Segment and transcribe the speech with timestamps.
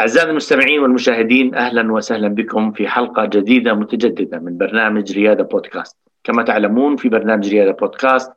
[0.00, 5.96] أعزائي المستمعين والمشاهدين أهلا وسهلا بكم في حلقة جديدة متجددة من برنامج ريادة بودكاست.
[6.24, 8.32] كما تعلمون في برنامج ريادة بودكاست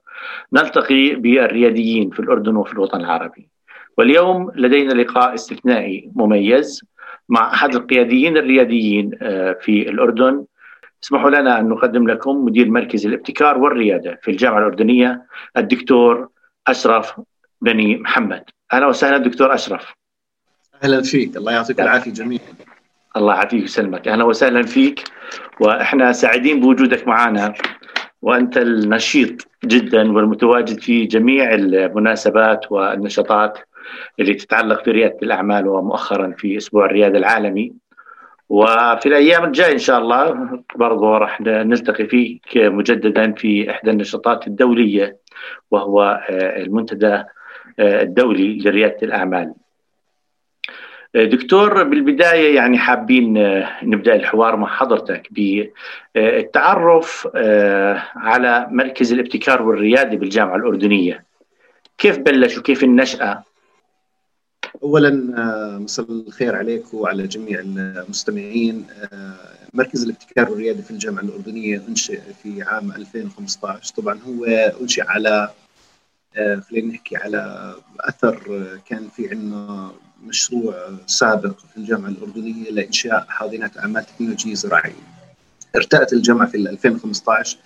[0.53, 3.49] نلتقي بالرياديين في الأردن وفي الوطن العربي.
[3.97, 6.81] واليوم لدينا لقاء استثنائي مميز
[7.29, 10.45] مع أحد القياديين الرياديين آه، في الأردن.
[11.03, 15.25] اسمحوا لنا أن نقدم لكم مدير مركز الابتكار والريادة في الجامعة الأردنية
[15.57, 16.29] الدكتور
[16.67, 17.21] أشرف
[17.61, 18.43] بني محمد.
[18.73, 20.02] أهلا وسهلا دكتور أشرف.
[20.83, 21.37] أهلا فيك.
[21.37, 22.41] الله يعطيك العافية جميعا.
[23.17, 24.07] الله يعافيك ويسلمك.
[24.07, 25.03] أهلا وسهلا فيك.
[25.59, 27.53] وإحنا سعيدين بوجودك معنا
[28.21, 33.57] وأنت النشيط جدا والمتواجد في جميع المناسبات والنشاطات
[34.19, 37.73] اللي تتعلق بريادة الأعمال ومؤخرا في أسبوع الريادة العالمي.
[38.49, 45.17] وفي الأيام الجاية إن شاء الله برضو راح نلتقي فيك مجددا في إحدى النشاطات الدولية
[45.71, 47.23] وهو المنتدى
[47.79, 49.53] الدولي لريادة الأعمال.
[51.15, 53.33] دكتور بالبداية يعني حابين
[53.83, 55.27] نبدأ الحوار مع حضرتك
[56.15, 57.27] بالتعرف
[58.15, 61.25] على مركز الابتكار والريادة بالجامعة الأردنية.
[61.97, 63.43] كيف بلش وكيف النشأة؟
[64.83, 65.09] اولا
[65.79, 68.85] مساء الخير عليك وعلى جميع المستمعين
[69.73, 74.45] مركز الابتكار والريادة في الجامعة الأردنية أنشئ في عام 2015 طبعا هو
[74.81, 75.49] أنشئ على
[76.69, 78.39] خلينا نحكي على أثر
[78.89, 79.91] كان في عندنا
[80.27, 85.13] مشروع سابق في الجامعة الأردنية لإنشاء حاضنات أعمال تكنولوجية زراعية.
[85.75, 87.57] ارتأت الجامعة في 2015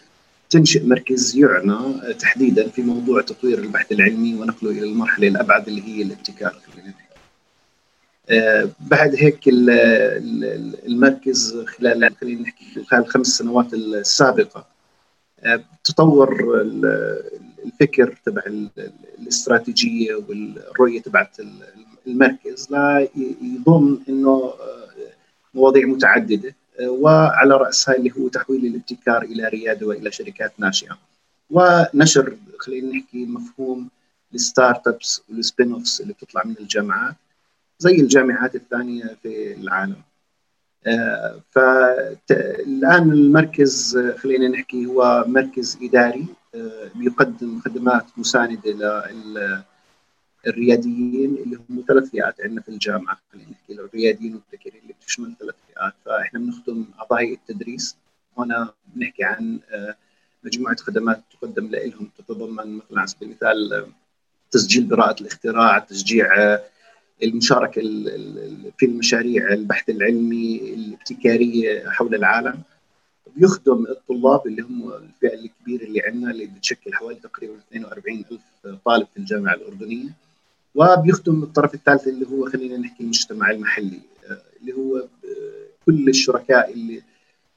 [0.49, 6.01] تنشئ مركز يعنى تحديدا في موضوع تطوير البحث العلمي ونقله إلى المرحلة الأبعد اللي هي
[6.01, 6.55] الابتكار
[8.29, 9.39] آه بعد هيك
[10.87, 14.67] المركز خلال خلينا نحكي خلال الخمس سنوات السابقة
[15.39, 16.61] آه تطور
[17.65, 18.41] الفكر تبع
[19.19, 21.39] الاستراتيجية والرؤية تبعت
[22.07, 24.53] المركز ليضم إنه
[25.53, 30.97] مواضيع متعددة وعلى رأسها اللي هو تحويل الابتكار إلى ريادة وإلى شركات ناشئة.
[31.49, 33.89] ونشر خلينا نحكي مفهوم
[34.33, 37.15] ال startups وال spin-offs اللي بتطلع من الجامعات
[37.79, 40.01] زي الجامعات الثانية في العالم.
[41.51, 46.25] فالان المركز خلينا نحكي هو مركز إداري
[46.95, 49.63] بيقدم خدمات مساندة لل
[50.47, 52.41] الرياديين اللي هم ثلاث فئات.
[52.41, 55.93] عندنا في الجامعة خلينا نحكي الرياديين والمبتكرين اللي بتشمل ثلاث فئات.
[56.05, 57.97] فإحنا بنخدم اعضاء التدريس.
[58.37, 59.59] هنا بنحكي عن
[60.43, 63.91] مجموعة خدمات تقدم لهم تتضمن مثلا على سبيل المثال
[64.51, 66.27] تسجيل براءة الاختراع، تشجيع
[67.23, 67.81] المشاركة
[68.77, 72.61] في المشاريع البحث العلمي الابتكارية حول العالم.
[73.35, 79.07] بيخدم الطلاب اللي هم الفئة الكبيرة اللي عندنا اللي بتشكل حوالي تقريبا 42 ألف طالب
[79.13, 80.09] في الجامعة الأردنية.
[80.75, 83.99] وبيخدم الطرف الثالث اللي هو خلينا نحكي المجتمع المحلي
[84.61, 85.07] اللي هو
[85.85, 87.01] كل الشركاء اللي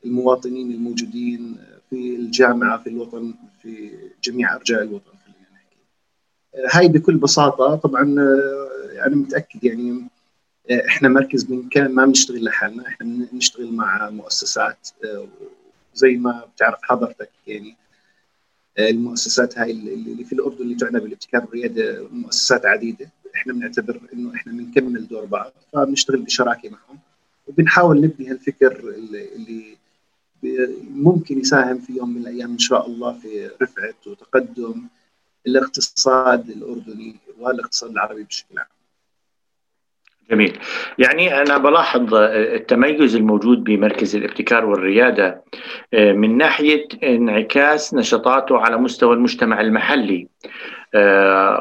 [0.05, 1.57] المواطنين الموجودين
[1.91, 3.91] في الجامعة في الوطن في
[4.25, 5.77] جميع أرجاء الوطن خلينا نحكي.
[6.79, 8.03] هاي بكل بساطة طبعا
[9.07, 10.09] أنا متأكد يعني
[10.89, 14.89] إحنا مركز من كان ما بنشتغل لحالنا إحنا بنشتغل مع مؤسسات
[15.95, 17.77] زي ما بتعرف حضرتك يعني
[18.79, 24.53] المؤسسات هاي اللي في الأردن اللي تعنى بالابتكار والرياده مؤسسات عديدة إحنا بنعتبر إنه إحنا
[24.53, 26.99] بنكمل دور بعض فبنشتغل بشراكة معهم
[27.47, 29.77] وبنحاول نبني هالفكر اللي
[30.91, 34.83] ممكن يساهم في يوم من الأيام إن شاء الله في رفعة وتقدم
[35.47, 38.67] الاقتصاد الأردني والاقتصاد العربي بشكل عام.
[40.31, 40.59] جميل.
[40.99, 45.43] يعني أنا بلاحظ التميز الموجود بمركز الابتكار والريادة
[45.93, 50.29] من ناحية انعكاس نشاطاته على مستوى المجتمع المحلي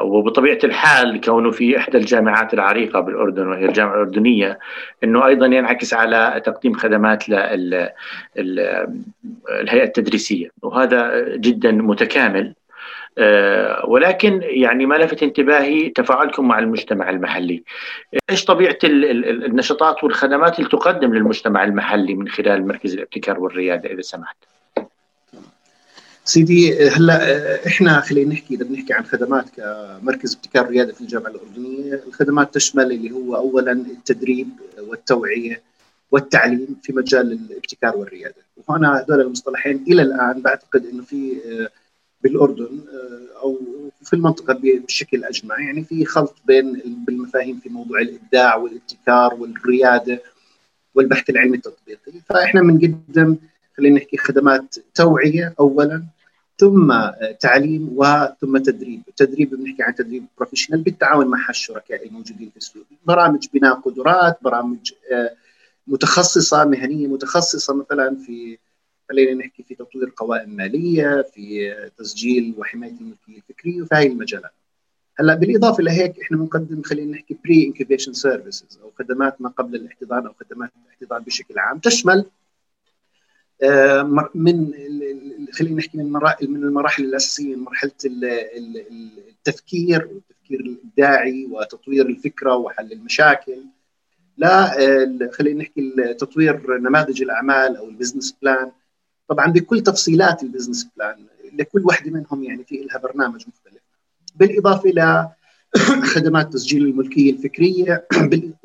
[0.02, 4.58] وبطبيعة الحال كونه في إحدى الجامعات العريقة بالأردن وهي الجامعة الأردنية
[5.04, 8.84] أنه أيضا ينعكس على تقديم خدمات للهيئة
[9.84, 10.50] التدريسية.
[10.62, 12.54] وهذا جدا متكامل.
[13.88, 17.62] ولكن يعني ما لفت انتباهي تفاعلكم مع المجتمع المحلي.
[18.30, 24.36] إيش طبيعة النشاطات والخدمات اللي تقدم للمجتمع المحلي من خلال مركز الابتكار والريادة إذا سمحت؟
[26.24, 32.02] سيدي هلا إحنا خلينا نحكي اذا بنحكي عن خدمات كمركز ابتكار الريادة في الجامعة الأردنية.
[32.06, 34.48] الخدمات تشمل اللي هو اولا التدريب
[34.88, 35.62] والتوعية
[36.10, 38.34] والتعليم في مجال الابتكار والريادة.
[38.68, 41.36] وهنا هذول المصطلحين إلى الآن بعتقد إنه في
[42.22, 42.80] بالأردن
[43.42, 43.58] أو
[44.02, 50.22] في المنطقة بشكل اجمع يعني في خلط بين بالمفاهيم في موضوع الإبداع والابتكار والريادة
[50.94, 52.12] والبحث العلمي التطبيقي.
[52.26, 53.36] فإحنا بنقدم
[53.76, 56.04] خلينا نحكي خدمات توعية اولا
[56.58, 56.94] ثم
[57.40, 63.46] تعليم وثم تدريب، التدريب بنحكي عن تدريب بروفيشنال بالتعاون مع الشركاء الموجودين في السوق، برامج
[63.54, 64.92] بناء قدرات، برامج
[65.86, 68.58] متخصصة مهنية متخصصة مثلا في
[69.10, 74.52] خلينا نحكي في تطوير قوائم ماليه، في تسجيل وحماية الملكية الفكرية وفي هذه المجالات.
[75.18, 80.32] هلأ بالإضافة لهيك إحنا بنقدم خلينا نحكي pre-incubation services أو خدمات ما قبل الاحتضان أو
[80.32, 81.78] خدمات الاحتضان بشكل عام.
[81.78, 82.24] تشمل
[83.62, 84.72] آه، من
[85.52, 87.92] خلينا نحكي من مراحل من المراحل الأساسية من مرحلة
[89.28, 93.64] التفكير والتفكير الابداعي وتطوير الفكرة وحل المشاكل.
[94.36, 98.70] لا آه، خلينا نحكي تطوير نماذج الأعمال أو ال business plan
[99.30, 103.82] طبعا بكل تفصيلات ال business plan لكل واحدة منهم يعني في لها برنامج مختلف.
[104.34, 105.28] بالإضافة إلى
[106.14, 108.06] خدمات تسجيل الملكية الفكرية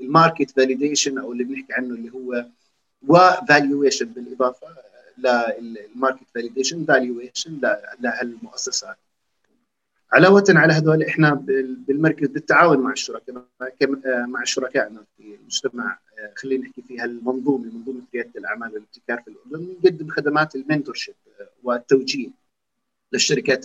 [0.00, 2.46] وال market validation أو اللي بنحكي عنه اللي هو
[3.08, 4.66] و valuation بالإضافة
[5.18, 7.60] لل market validation valuation
[8.00, 8.96] لهالمؤسسات.
[10.12, 11.34] علاوة على هذول إحنا
[11.88, 13.44] بالمركز بالتعاون مع الشركاء
[14.04, 15.98] مع شركائنا في المجتمع.
[16.36, 21.14] خلينا نحكي في هالمنظومة منظومة ريادة الأعمال والابتكار في الأردن نقدم خدمات المنتورشيب
[21.62, 22.28] والتوجيه
[23.12, 23.64] للشركات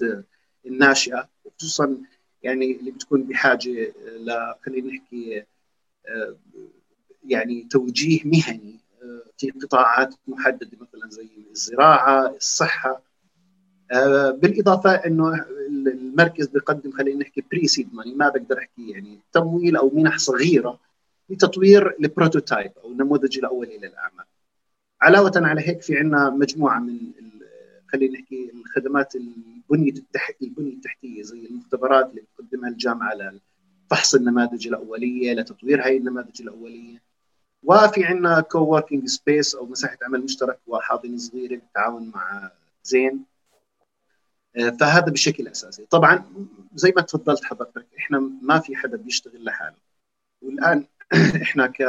[0.66, 1.98] الناشئة وخصوصا
[2.44, 5.44] يعني اللي بتكون بحاجة ل خلينا نحكي
[7.28, 8.80] يعني توجيه مهني
[9.38, 13.02] في قطاعات محددة مثلا زي الزراعة، الصحة.
[14.34, 15.46] بالإضافة إنه
[15.88, 20.80] المركز بيقدم خلينا نحكي pre-seed money ما بقدر أحكي يعني تمويل أو منح صغيرة
[21.30, 24.26] لتطوير ال prototype أو النموذج الأولي للأعمال.
[25.02, 27.00] علاوة على هيك في عندنا مجموعة من
[27.92, 29.94] خلينا نحكي الخدمات البنية
[30.42, 37.02] البنية التحتية زي المختبرات اللي بتقدمها الجامعة لفحص النماذج الأولية لتطوير هاي النماذج الأولية
[37.64, 42.52] وفي عندنا co-working space أو مساحة عمل مشترك وحاضنة صغيرة بالتعاون مع
[42.84, 43.26] زين
[44.80, 45.86] فهذا بشكل أساسي.
[45.90, 46.24] طبعا
[46.76, 49.76] زي ما تفضلت حضرتك إحنا ما في حدا بيشتغل لحاله.
[50.42, 50.86] والآن
[51.42, 51.80] إحنا ك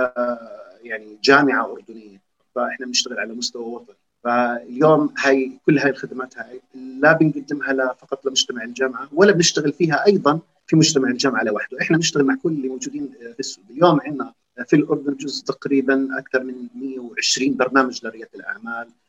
[0.83, 2.23] يعني جامعة أردنية
[2.55, 3.97] فإحنا بنشتغل على مستوى وطني.
[4.25, 10.41] فاليوم هاي كل هاي الخدمات هاي لا بنقدمها فقط لمجتمع الجامعة ولا بنشتغل فيها أيضا
[10.67, 14.33] في مجتمع الجامعة لوحده، إحنا بنشتغل مع كل اللي موجودين في السوق، اليوم عندنا
[14.67, 19.06] في الأردن جزء تقريبا أكثر من 120 برنامج لريادة الأعمال، آه،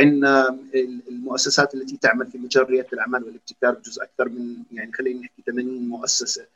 [0.00, 0.58] عندنا
[1.08, 5.88] المؤسسات التي تعمل في مجال رياده الأعمال والابتكار جزء أكثر من يعني خلينا نحكي 80
[5.88, 6.46] مؤسسة.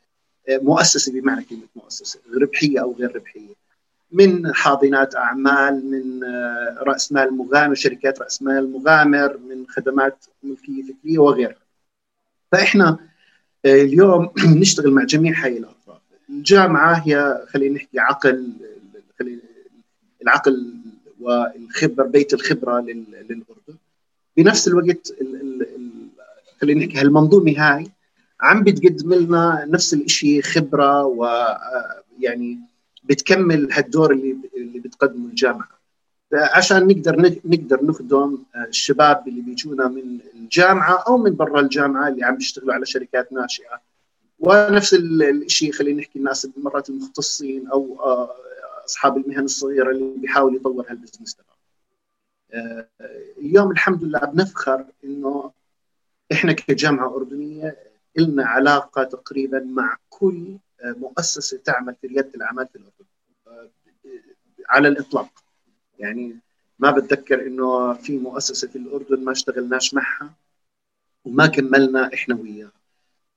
[0.49, 3.59] آه، مؤسسة بمعنى كلمة مؤسسة ربحية أو غير ربحية.
[4.11, 10.83] من حاضنات أعمال من آه، رأس مال مغامر شركات رأس مال مغامر من خدمات ملكية
[10.83, 11.61] فكرية وغيرها.
[12.51, 12.97] فإحنا
[13.65, 14.29] آه، اليوم
[14.61, 16.01] نشتغل مع جميع هاي الأطراف.
[16.29, 18.53] الجامعة هي خلينا نحكي عقل
[20.21, 20.73] العقل
[21.19, 23.43] والخبرة بيت الخبرة للأردن.
[24.37, 25.13] بنفس الوقت
[26.61, 27.87] خلينا نحكي هالمنظومة هاي
[28.41, 32.57] عم بتقدم لنا نفس الشيء خبرة ويعني آه،
[33.03, 35.79] بتكمل هالدور اللي اللي بتقدمه الجامعة.
[36.33, 38.37] عشان نقدر نقدر نخدم
[38.67, 43.81] الشباب اللي بيجونا من الجامعة أو من برا الجامعة اللي عم بيشتغلوا على شركات ناشئة.
[44.39, 48.35] ونفس الشيء خلينا نحكي الناس مرات المختصين أو آه،
[48.89, 51.57] أصحاب المهن الصغيرة اللي بيحاول يطور هالبزنس تبعه.
[52.53, 52.87] آه،
[53.37, 55.51] اليوم الحمد لله بنفخر إنه
[56.31, 57.77] إحنا كجامعة أردنية
[58.17, 63.05] لنا علاقة تقريبا مع كل مؤسسة تعمل في ريادة الأعمال في الأردن.
[64.69, 65.29] على الإطلاق.
[65.99, 66.39] يعني
[66.79, 70.33] ما بتذكر إنه في مؤسسة في الأردن ما اشتغلناش معها
[71.25, 72.71] وما كملنا إحنا وياها.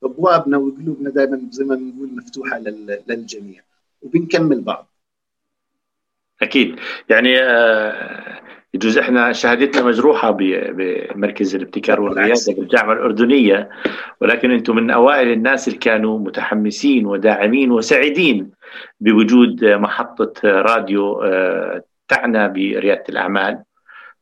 [0.03, 2.59] أبوابنا وقلوبنا دائما زي ما بنقول مفتوحة
[3.07, 3.63] للجميع.
[4.01, 4.87] وبنكمل بعض.
[6.43, 6.75] أكيد.
[7.09, 8.39] يعني آه،
[8.73, 13.69] يجوز إحنا شهادتنا مجروحة بمركز الابتكار والرياده بالجامعة الأردنية
[14.21, 18.51] ولكن أنتم من أوائل الناس اللي كانوا متحمسين وداعمين وسعيدين
[18.99, 23.63] بوجود محطة راديو آه، تعنى بريادة الأعمال.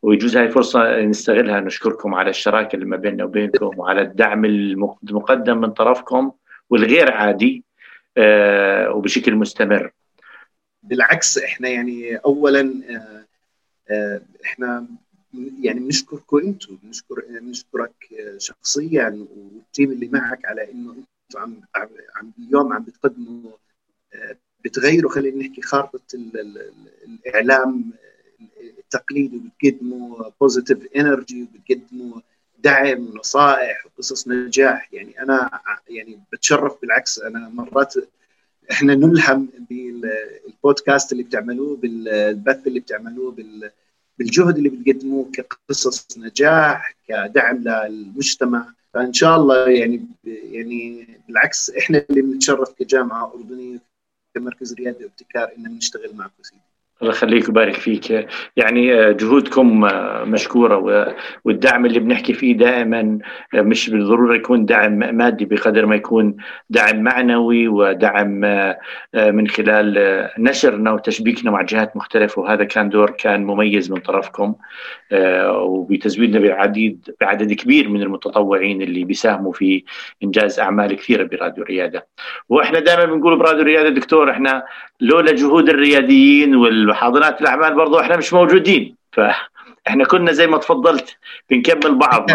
[0.01, 1.59] ويجوز هاي فرصه نستغلها.
[1.59, 6.31] نشكركم على الشراكة اللي ما بيننا وبينكم وعلى الدعم المقدم من طرفكم
[6.69, 7.63] والغير عادي
[8.17, 9.91] آه، وبشكل مستمر.
[10.83, 13.25] بالعكس إحنا يعني اولا آه،
[13.89, 14.87] آه، إحنا
[15.61, 17.93] يعني بنشكركم أنتم بنشكر بنشكرك
[18.37, 21.61] شخصيا وال team اللي معك على إنه أنتم عم
[22.15, 23.51] عم اليوم عم بتقدموا
[24.13, 26.01] آه، بتغيروا خلينا نحكي خارطة
[27.05, 27.91] الإعلام
[28.61, 32.21] التقليدي وبتقدموا positive energy وبتقدموا
[32.59, 34.93] دعم ونصائح وقصص نجاح.
[34.93, 37.93] يعني أنا يعني بتشرف بالعكس أنا مرات
[38.71, 43.35] إحنا نلهم بالبودكاست اللي بتعملوه بالبث اللي بتعملوه
[44.19, 48.73] بالجهد اللي بتقدموه كقصص نجاح كدعم للمجتمع.
[48.93, 53.79] فإن شاء الله يعني يعني بالعكس إحنا اللي بنتشرف كجامعة أردنية
[54.35, 56.61] كمركز رياده وابتكار ان نشتغل معكم سيدي.
[57.01, 58.27] الله يخليك ويبارك فيك.
[58.57, 61.15] يعني آه، جهودكم آه، مشكورة
[61.45, 63.19] والدعم اللي بنحكي فيه دائما
[63.55, 66.35] آه، مش بالضرورة يكون دعم مادي بقدر ما يكون
[66.69, 68.41] دعم معنوي ودعم
[69.13, 72.41] من خلال نشرنا وتشبيكنا مع جهات مختلفة.
[72.41, 74.55] وهذا كان دور كان مميز من طرفكم
[75.47, 79.83] وبتزويدنا بعديد بعدد كبير من المتطوعين اللي بيساهموا في
[80.23, 82.07] إنجاز أعمال كثيرة براديو الرياده
[82.49, 84.63] وإحنا دائما بنقول براديو الرياده دكتور إحنا
[85.01, 86.55] لولا جهود الرياديين
[86.91, 88.95] وحاضنات الأعمال برضو إحنا مش موجودين.
[89.11, 91.17] فاحنا كنا زي ما تفضلت
[91.49, 92.29] بنكمل بعض.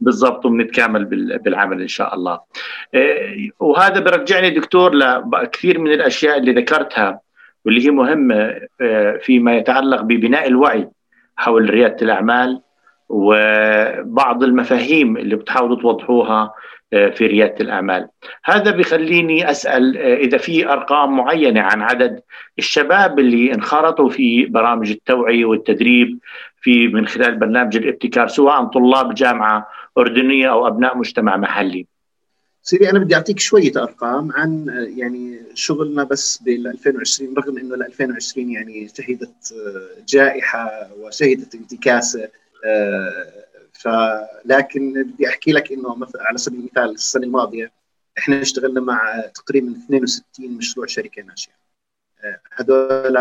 [0.00, 1.04] بالضبط وبنتكامل
[1.38, 2.40] بالعمل إن شاء الله.
[2.94, 7.20] إيه، وهذا برجعني دكتور لكثير من الأشياء اللي ذكرتها
[7.64, 10.88] واللي هي مهمة إيه، فيما يتعلق ببناء الوعي
[11.36, 12.60] حول ريادة الأعمال.
[13.08, 16.54] وبعض المفاهيم اللي بتحاولوا توضحوها
[16.94, 18.08] آه، في ريادة الأعمال.
[18.44, 22.20] هذا بيخليني أسأل آه، إذا في أرقام معينة عن عدد
[22.58, 26.18] الشباب اللي انخرطوا في برامج التوعية والتدريب
[26.60, 29.68] في من خلال برنامج الابتكار سواء طلاب جامعة
[29.98, 31.86] أردنية أو أبناء مجتمع محلي.
[32.62, 37.74] سيدي أنا بدي أعطيك شوية أرقام عن آه، يعني شغلنا بس بال 2020 رغم إنه
[37.74, 39.54] ال 2020 يعني شهدت
[40.08, 42.28] جائحة وشهدت انتكاسة
[43.72, 47.72] فلكن بدي أحكي لك إنه مثلا على سبيل المثال السنة الماضية
[48.18, 51.52] إحنا اشتغلنا مع تقريبا 62 مشروع شركة ناشئة.
[52.52, 53.16] هذول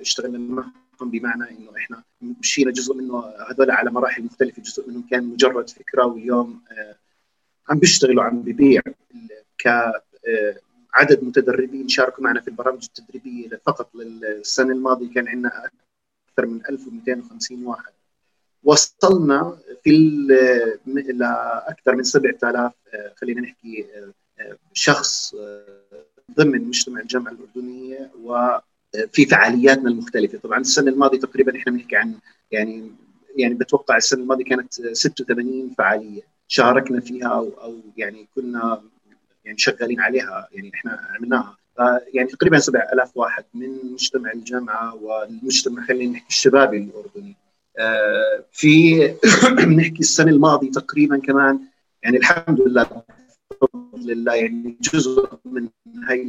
[0.00, 5.24] اشتغلنا معهم بمعنى إنه إحنا مشينا جزء منه هذول على مراحل مختلفة جزء منهم كان
[5.24, 6.96] مجرد فكرة واليوم آه،
[7.68, 8.80] عم بيشتغلوا عم ببيع
[9.58, 10.56] ك آه،
[10.94, 13.60] عدد متدربين شاركوا معنا في البرامج التدريبية.
[13.66, 15.70] فقط للسنة الماضية كان عندنا
[16.28, 17.92] أكثر من 1250 واحد.
[18.64, 19.90] وصلنا في
[21.14, 23.86] لاكثر من 7000 آه، خلينا نحكي
[24.40, 25.82] آه، شخص آه،
[26.36, 30.38] ضمن مجتمع الجامعة الأردنية وفي فعالياتنا المختلفة.
[30.38, 32.14] طبعا السنة الماضية تقريبا إحنا بنحكي عن
[32.50, 32.92] يعني
[33.36, 36.22] يعني بتوقع السنة الماضية كانت 86 فعالية.
[36.48, 38.82] شاركنا فيها أو أو يعني كنا
[39.44, 41.56] يعني شغالين عليها يعني إحنا عملناها.
[42.14, 47.36] يعني تقريبا 7000 واحد من مجتمع الجامعة والمجتمع خلينا نحكي الشبابي الأردني.
[48.52, 49.04] في
[49.78, 51.60] نحكي السنة الماضية تقريبا كمان
[52.02, 53.02] يعني الحمد لله
[53.94, 55.68] الله يعني جزء من
[56.08, 56.26] هاي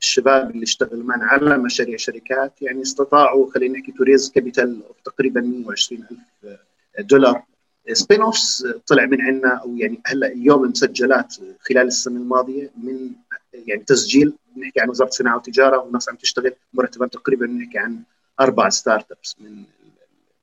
[0.00, 5.40] الشباب اللي اشتغلوا معنا على مشاريع شركات يعني استطاعوا خلينا نحكي to raise capital تقريبا
[5.40, 6.58] 120 ألف
[7.00, 7.42] دولار.
[7.92, 13.10] spin offs طلع من عندنا أو يعني هلأ اليوم مسجلات خلال السنة الماضية من
[13.54, 18.02] يعني تسجيل بنحكي عن وزارة الصناعة والتجارة والناس عم تشتغل مرتبات تقريبا بنحكي عن
[18.40, 19.64] أربع start ups من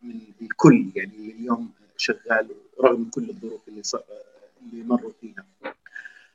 [0.04, 2.48] من الكل يعني اليوم شغال
[2.84, 3.82] رغم كل الظروف اللي
[4.74, 5.46] اللي مروا فيها.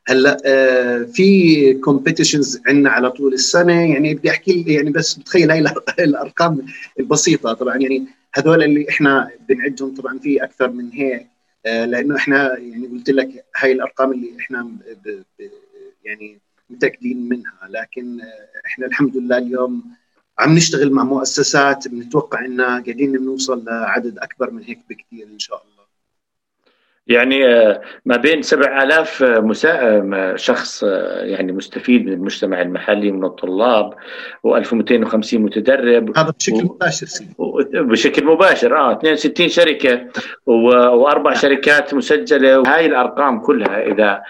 [0.07, 5.59] هلأ آه، في competitions عندنا على طول السنة يعني بدي أحكي يعني بس بتخيل هاي
[5.99, 6.67] الأرقام
[7.01, 7.53] البسيطة.
[7.53, 11.27] طبعا يعني هذول اللي إحنا بنعدهم طبعا في أكثر من هيك
[11.67, 14.71] آه، لأنه إحنا يعني قلت لك هاي الأرقام اللي إحنا
[16.05, 16.39] يعني
[16.71, 17.69] متأكدين منها.
[17.69, 19.85] لكن آه، إحنا الحمد لله اليوم
[20.39, 25.63] عم نشتغل مع مؤسسات بنتوقع إن قاعدين نوصل لعدد أكبر من هيك بكثير إن شاء
[25.63, 25.75] الله.
[27.07, 29.71] يعني آه، ما بين 7000 آه، مسا...
[30.15, 30.83] آه، شخص
[31.23, 33.95] يعني مستفيد من المجتمع المحلي من الطلاب
[34.47, 36.19] و1250 متدرب.
[36.19, 37.29] هذا بشكل مباشر سي.
[37.73, 40.07] بشكل مباشر آه 62 شركة
[40.47, 40.53] و...
[40.77, 42.59] وأربع شركات مسجلة.
[42.61, 44.23] وهاي الأرقام كلها إذا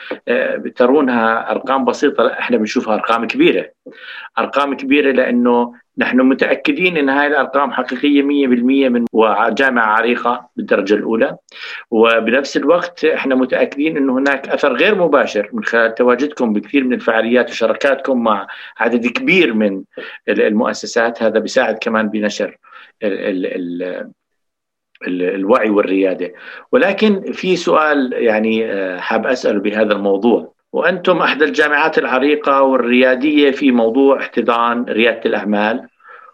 [0.77, 3.71] ترونها أرقام بسيطة إحنا بنشوفها أرقام كبيرة.
[4.39, 11.37] أرقام كبيرة لأنه نحن متأكدين إن هاي الأرقام حقيقية 100% من وجامعه عريقة بالدرجة الأولى.
[11.91, 17.51] وبنفس الوقت إحنا متأكدين إنه هناك أثر غير مباشر من خلال تواجدكم بكثير من الفعاليات
[17.51, 18.47] وشراكاتكم مع
[18.79, 19.83] عدد كبير من
[20.29, 21.23] المؤسسات.
[21.23, 22.59] هذا بيساعد كمان بنشر
[23.03, 24.15] ال ال
[25.07, 26.33] الوعي والريادة.
[26.73, 30.54] ولكن في سؤال يعني آه، حاب أسأله بهذا الموضوع.
[30.75, 35.89] وأنتم أحدى الجامعات العريقة والريادية في موضوع احتضان ريادة الأعمال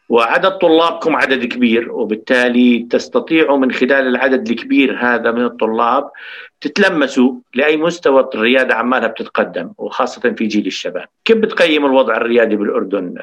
[0.09, 6.11] وعدد طلابكم عدد كبير وبالتالي تستطيعوا من خلال العدد الكبير هذا من الطلاب
[6.61, 13.15] تتلمسوا لأي مستوى الريادة عمالها بتتقدم وخاصة في جيل الشباب كيف بتقيم الوضع الريادي بالأردن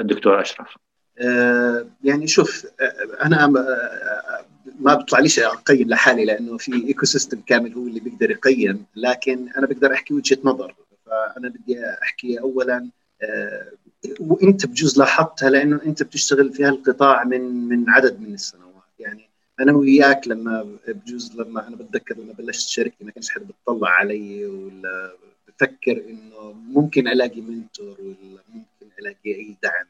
[0.00, 0.76] دكتور أشرف؟
[1.20, 4.47] أه يعني شوف أه، أنا أه،
[4.80, 9.66] ما بيطلع ليش أقيم لحالي لأنه في ecosystem كامل هو اللي بيقدر يقيم لكن أنا
[9.66, 10.74] بقدر أحكي وجهة نظر.
[11.06, 12.88] فأنا بدي أحكي اولا
[13.22, 13.72] آه،
[14.20, 18.68] وأنت بجوز لاحظتها لأنه أنت بتشتغل في هالقطاع من من عدد من السنوات.
[18.98, 19.28] يعني
[19.60, 24.46] أنا وياك لما بجوز لما أنا بتذكر لما بلشت شركتي ما كانش حدا بيطلع علي
[24.46, 25.12] ولا
[25.48, 29.86] بفكر إنه ممكن ألاقي منتور ولا ممكن ألاقي أي دعم.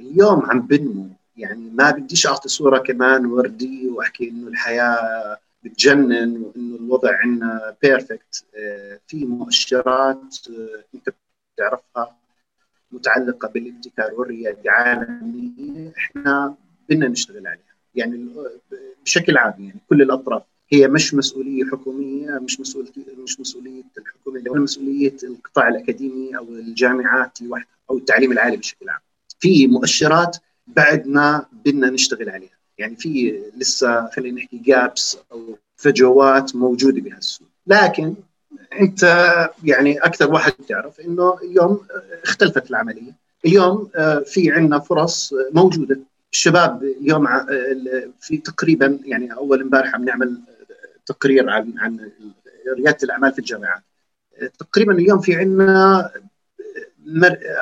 [0.00, 6.76] اليوم عم بنمو يعني ما بديش أعطي صورة كمان ورديه وأحكي إنه الحياة بتجنن وإنه
[6.76, 11.14] الوضع عندنا بيرفكت آه، في مؤشرات آه، أنت
[11.56, 12.16] بتعرفها
[12.92, 16.54] متعلقة بالابتكار والريادة عالميه إحنا
[16.88, 17.72] بدنا نشتغل عليها.
[17.94, 18.28] يعني
[19.04, 20.42] بشكل عام يعني كل الأطراف.
[20.72, 22.90] هي مش مسؤولية حكومية مش مسؤوليه
[23.24, 29.00] مش مسؤولية الحكومة هو مسؤولية القطاع الأكاديمي أو الجامعات لوحدها أو التعليم العالي بشكل عام.
[29.40, 32.58] في مؤشرات بعدنا بدنا نشتغل عليها.
[32.78, 37.48] يعني في لسه خلينا نحكي جابس أو فجوات موجودة بهالسوق.
[37.66, 38.14] لكن
[38.80, 39.02] أنت
[39.64, 41.80] يعني أكثر واحد تعرف إنه اليوم
[42.22, 43.12] اختلفت العملية.
[43.46, 46.00] اليوم آه، في عندنا فرص موجودة.
[46.32, 47.28] الشباب اليوم
[48.20, 50.40] في تقريبا يعني أول امبارح عم نعمل
[51.06, 52.10] تقرير عن عن
[52.76, 53.82] ريادة الأعمال في الجامعات.
[54.58, 56.10] تقريبا اليوم في عندنا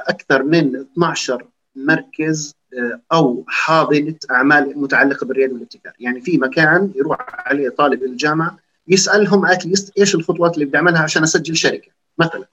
[0.06, 1.46] أكثر من 12
[1.76, 8.58] مركز آه، أو حاضنة أعمال متعلقة بالرياده والابتكار، يعني في مكان يروح عليه طالب الجامعة
[8.88, 12.44] يسألهم اتليست إيش الخطوات اللي بدي أعملها عشان أسجل شركة مثلا.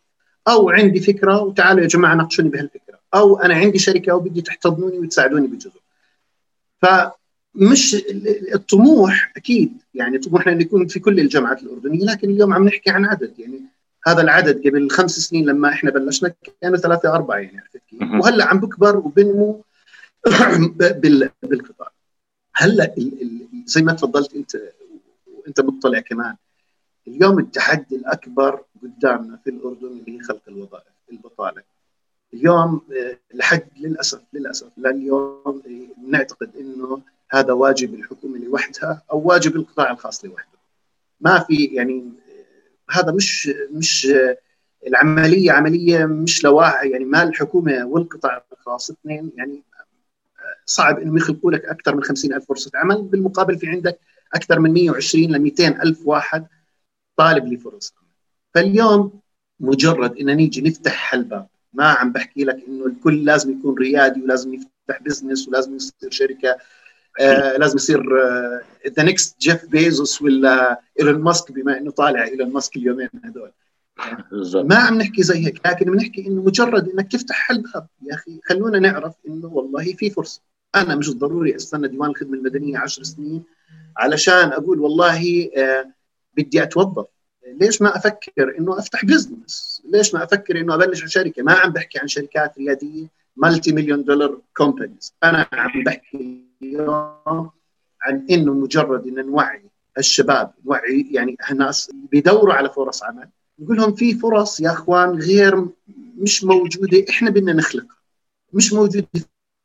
[0.48, 3.00] أو عندي فكرة وتعالوا يا جماعة ناقشوني بهالفكرة.
[3.14, 5.82] أو أنا عندي شركة وبدي تحتضنوني وتساعدوني بجزء.
[6.82, 7.96] فمش
[8.54, 13.06] الطموح أكيد يعني طموحنا إنه يكون في كل الجامعات الأردنية لكن اليوم عم نحكي عن
[13.06, 13.34] عدد.
[13.40, 13.62] يعني
[14.08, 18.46] هذا العدد قبل خمس سنين لما إحنا بلشنا كانوا ثلاثة أربعة يعني عرفت كيف؟ وهلأ
[18.46, 19.64] عم بكبر وبنمو
[21.44, 21.92] بالقطاع.
[22.54, 22.96] هلأ
[23.66, 24.52] زي ما تفضلت أنت
[25.38, 26.36] وأنت مطلع كمان
[27.08, 31.64] اليوم التحدي الأكبر قدامنا في الأردن اللي هي خلق الوظائف البطالة.
[32.34, 35.64] اليوم آه، لحد للأسف للأسف لليوم
[36.08, 40.58] نعتقد إنه هذا واجب الحكومة لوحدها أو واجب القطاع الخاص لوحده.
[41.22, 42.27] ما في يعني آه،
[42.90, 44.08] هذا مش مش
[44.88, 49.64] العملية عملية مش لواحد يعني ما الحكومة والقطاع الخاص اثنين يعني
[50.66, 54.00] صعب إنهم يخلقوا لك أكثر من 50 ألف فرصة عمل بالمقابل في عندك
[54.34, 56.48] أكثر من 120 ل 200 ألف واحد
[57.18, 57.94] طالب لفرص
[58.54, 59.20] فاليوم
[59.60, 64.54] مجرد ان نيجي نفتح هالباب ما عم بحكي لك إنه الكل لازم يكون ريادي ولازم
[64.54, 66.58] يفتح business ولازم يصير شركة.
[67.60, 68.04] لازم يصير
[68.88, 73.52] the next جيف بيزوس ولا ايلون ماسك بما إنه طالع ايلون ماسك اليومين هذول.
[74.66, 78.80] ما عم نحكي زي هيك لكن بنحكي إنه مجرد إنك تفتح هالباب يا أخي خلونا
[78.80, 80.42] نعرف إنه والله في فرصة.
[80.76, 83.44] أنا مش ضروري أستنى ديوان الخدمة المدنية 10 سنين
[83.98, 85.86] علشان أقول والله آه
[86.38, 87.06] بدي أتوظف.
[87.48, 92.00] ليش ما أفكر إنه أفتح business ليش ما أفكر إنه أبلش شركة؟ ما عم بحكي
[92.00, 97.52] عن شركات ريادية multi million dollar companies أنا عم بحكي اليوم
[98.02, 99.64] عن إنه مجرد إن نوعي
[99.98, 105.68] الشباب نوعي يعني الناس بيدوروا على فرص عمل نقول لهم في فرص يا أخوان غير
[106.18, 107.98] مش موجودة إحنا بدنا نخلقها.
[108.54, 109.08] مش موجودة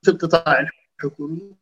[0.03, 0.69] في القطاع
[1.01, 1.53] الحكومي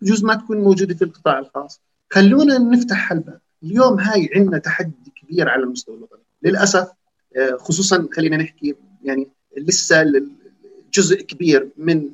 [0.00, 1.80] بجوز ما تكون موجودة في القطاع الخاص.
[2.10, 3.40] خلونا نفتح هالباب.
[3.62, 6.22] اليوم هاي عندنا تحدي كبير على المستوى الوطني.
[6.42, 6.88] للأسف
[7.36, 10.02] آه، خصوصا خلينا نحكي يعني لسه
[10.92, 12.10] جزء كبير من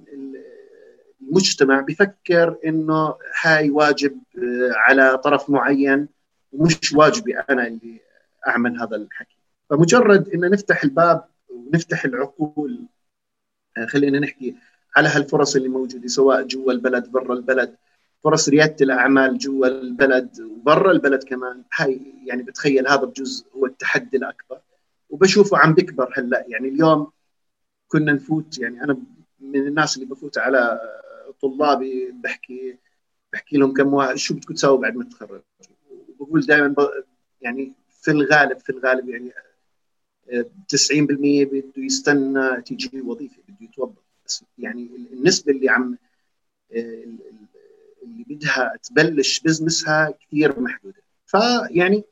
[1.22, 6.08] المجتمع بفكر إنه هاي واجب آه، على طرف معين
[6.52, 8.00] ومش واجبي أنا اللي
[8.48, 9.36] أعمل هذا الحكي.
[9.70, 12.80] فمجرد إن نفتح الباب ونفتح العقول
[13.76, 14.54] آه، خلينا نحكي
[14.96, 17.76] على هالفرص اللي موجودة سواء جوا البلد برا البلد
[18.24, 21.62] فرص ريادة الأعمال جوا البلد وبرا البلد كمان.
[21.74, 24.58] هاي يعني بتخيل هذا بجزء هو التحدي الأكبر.
[25.10, 26.44] وبشوفه عم بكبر هلأ.
[26.48, 27.10] يعني اليوم
[27.94, 28.98] كنا نفوت يعني أنا
[29.40, 30.80] من الناس اللي بفوت على
[31.40, 32.78] طلابي بحكي
[33.32, 35.40] بحكي لهم كم واحد شو بدكم تساووا بعد ما تتخرجوا؟
[36.18, 36.74] وبقول دائما
[37.40, 39.32] يعني في الغالب في الغالب يعني
[40.68, 44.02] 90% بده يستنى تيجي وظيفة بده يتوظف.
[44.26, 45.98] بس يعني النسبة اللي عم
[46.72, 51.02] اللي بدها تبلش بزنسها كثير محدودة.
[51.26, 52.04] فيعني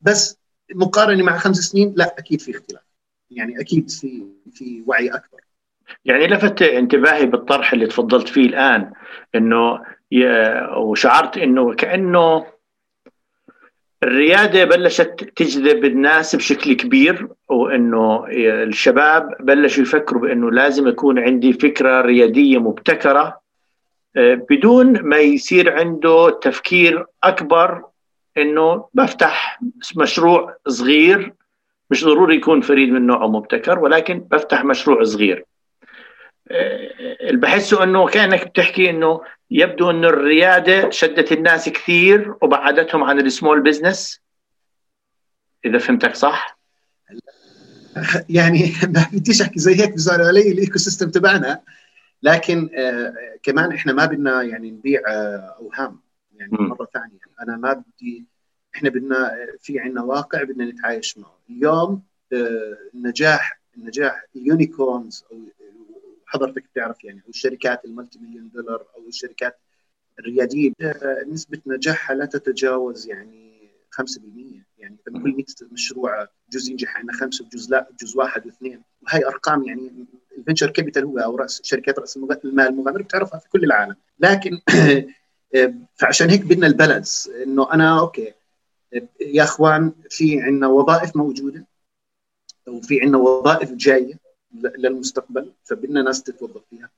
[0.00, 0.36] بس
[0.74, 2.89] مقارنة مع خمس سنين لا أكيد في اختلاف.
[3.30, 5.40] يعني أكيد في في وعي أكبر.
[6.04, 8.92] يعني لفت انتباهي بالطرح اللي تفضلت فيه الآن
[9.34, 9.80] إنه
[10.76, 12.46] وشعرت إنه كأنه
[14.02, 22.00] الريادة بلشت تجذب الناس بشكل كبير وإنه الشباب بلشوا يفكروا بإنه لازم يكون عندي فكرة
[22.00, 23.40] ريادية مبتكرة
[24.16, 27.84] آه، بدون ما يصير عنده تفكير أكبر
[28.38, 29.60] إنه بفتح
[29.96, 31.34] مشروع صغير
[31.90, 35.44] مش ضروري يكون فريد من نوعه مبتكر ولكن بفتح مشروع صغير.
[37.20, 43.27] اللي بحسه إنه كأنك بتحكي إنه يبدو إنه الريادة شدت الناس كثير وبعدتهم عن ال
[43.27, 44.20] small business
[45.64, 46.58] إذا فهمتك صح؟
[48.28, 51.60] يعني ما بديش أحكي زي هيك بزعلوا علي ال ecosystem تبعنا
[52.22, 56.00] لكن آه كمان إحنا ما بدنا يعني نبيع آه أوهام.
[56.36, 56.50] يعني.
[56.52, 57.20] مرة ثانية.
[57.42, 58.24] أنا ما بدي
[58.74, 61.38] إحنا بدنا في عندنا واقع بدنا نتعايش معه.
[61.50, 62.02] اليوم
[62.32, 65.38] آه النجاح النجاح ال unicorns أو
[66.26, 69.58] حضرتك بتعرف يعني أو الشركات ال multi مليون دولار أو الشركات
[70.18, 73.50] الريادية آه، نسبة نجاحها لا تتجاوز يعني
[73.90, 78.82] 5% يعني من كل 100 مشروع جزء ينجح عندنا خمسة وجزء لا جزء واحد واثنين.
[79.02, 80.06] وهي أرقام يعني
[80.38, 83.96] ال venture capital هو أو رأس شركات رأس المال المغامره بتعرفها في كل العالم.
[84.20, 84.60] لكن
[86.00, 87.30] فعشان هيك بدنا ال balance.
[87.46, 88.32] إنه أنا okay
[89.20, 91.66] يا اخوان في عندنا وظائف موجودة
[92.68, 94.14] وفي عندنا وظائف جاية
[94.78, 96.90] للمستقبل فبدنا ناس تتوظف فيها.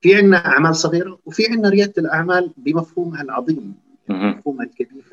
[0.00, 3.74] في عندنا أعمال صغيرة وفي عندنا ريادة الأعمال بمفهومها العظيم
[4.08, 5.04] مفهومها الكبير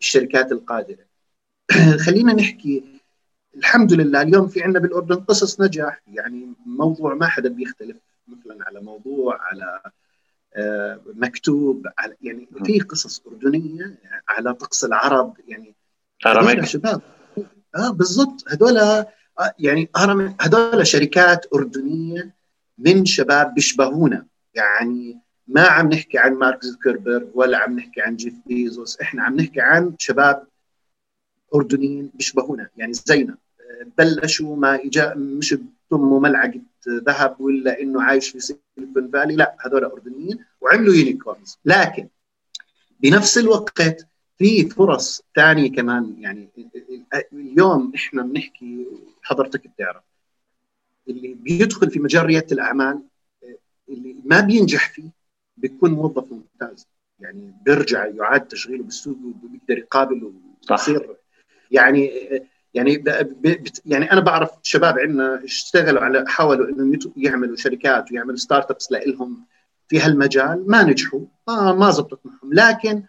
[0.00, 1.04] الشركات القادرة.
[2.06, 2.82] خلينا نحكي
[3.56, 7.96] الحمد لله اليوم في عندنا بالأردن قصص نجاح يعني موضوع ما حدا بيختلف
[8.28, 9.80] مثلا على موضوع على
[11.06, 15.74] مكتوب على يعني في قصص أردنية على طقس العرب يعني
[16.26, 17.00] هذول شباب.
[17.76, 18.44] آه بالضبط.
[18.48, 19.06] هذول آه،
[19.58, 19.90] يعني
[20.40, 22.34] هذول شركات أردنية
[22.78, 24.26] من شباب بيشبهونا.
[24.54, 29.00] يعني ما عم نحكي عن مارك زوكربيرج ولا عم نحكي عن جيف بيزوس.
[29.00, 30.46] إحنا عم نحكي عن شباب
[31.54, 33.36] أردنيين بيشبهونا يعني زينا.
[33.98, 35.54] بلشوا ما اجا مش
[35.92, 42.08] بتموا ملعقة ذهب ولا إنه عايش في سيليكون فالي لا هذول أردنيين وعملوا يونيكورنز لكن
[43.00, 44.06] بنفس الوقت
[44.38, 46.16] في فرص ثانية كمان.
[46.18, 46.48] يعني
[47.32, 48.86] اليوم إحنا بنحكي
[49.22, 50.02] حضرتك بتعرف
[51.08, 53.02] اللي بيدخل في مجال ريادة الأعمال
[53.88, 55.10] اللي ما بينجح فيه
[55.56, 56.86] بيكون موظف ممتاز.
[57.20, 60.32] يعني بيرجع يعاد تشغيله بالسوق وبيقدر يقابل
[60.70, 61.16] ويصير.
[61.70, 62.10] يعني
[62.74, 63.04] يعني
[63.86, 69.46] يعني أنا بعرف شباب عندنا اشتغلوا على حاولوا إنهم يعملوا شركات ويعملوا start ups لهم
[69.88, 72.52] في هالمجال ما نجحوا ما ما زبطت معهم.
[72.52, 73.02] لكن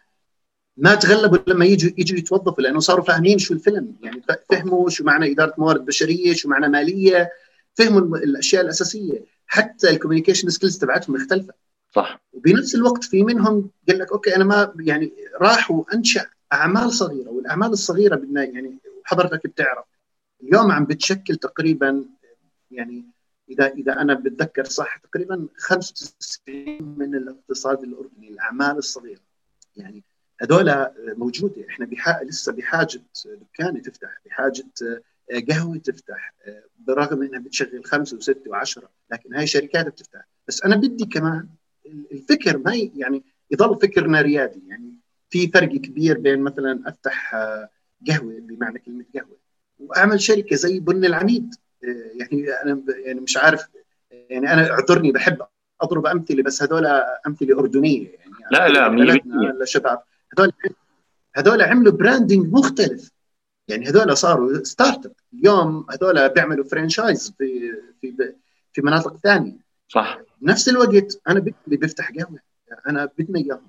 [0.77, 3.95] ما تغلبوا لما يجوا يجوا يتوظفوا لأنه صاروا فاهمين شو الفيلم.
[4.01, 7.31] يعني فهموا شو معنى إدارة موارد بشرية شو معنى مالية
[7.73, 9.25] فهموا الأشياء الأساسية.
[9.47, 11.55] حتى ال communication skills تبعتهم اختلفت
[11.95, 12.23] صح.
[12.33, 17.29] وبنفس الوقت في منهم قال لك okay أنا ما يعني راح وأنشأ أعمال صغيرة.
[17.29, 19.85] والأعمال الصغيرة بدنا يعني حضرتك بتعرف.
[20.43, 22.05] اليوم عم بتشكل تقريبا
[22.71, 23.05] يعني
[23.49, 29.21] إذا إذا أنا بتذكر صح تقريبا 95 من الاقتصاد الأردني الأعمال الصغيرة.
[29.75, 30.03] يعني
[30.41, 31.67] هذول موجودة.
[31.69, 34.63] إحنا بحاجة لسه بحاجة دكانة تفتح بحاجة
[35.49, 36.35] قهوة تفتح
[36.79, 40.27] برغم إنها بتشغل خمسة وستة وعشرة لكن هاي شركات بتفتح.
[40.47, 41.47] بس أنا بدي كمان
[42.11, 44.61] الفكر ما يعني يضل فكرنا ريادي.
[44.67, 47.35] يعني في فرق كبير بين مثلا أفتح
[48.07, 49.37] قهوة بمعنى كلمة قهوة.
[49.79, 51.55] وأعمل شركة زي بن العميد.
[51.83, 53.67] آه، يعني أنا يعني مش عارف
[54.11, 55.41] يعني أنا اعذرني بحب
[55.81, 56.85] أضرب أمثلة بس هذول
[57.27, 58.07] أمثلة أردنية.
[58.07, 60.03] يعني لا لا الشباب
[60.37, 60.51] هذول
[61.35, 63.11] هذول عملوا branding مختلف.
[63.67, 68.33] يعني هذول صاروا start up اليوم هذول بيعملوا franchise في في
[68.73, 69.57] في مناطق ثانية.
[69.87, 70.19] صح.
[70.41, 72.39] بنفس الوقت أنا بدي بفتح قهوة.
[72.87, 73.67] أنا بدنا إياهم.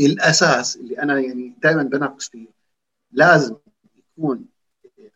[0.00, 2.46] الأساس اللي أنا يعني دائما بناقش فيه
[3.12, 3.56] لازم
[3.96, 4.46] يكون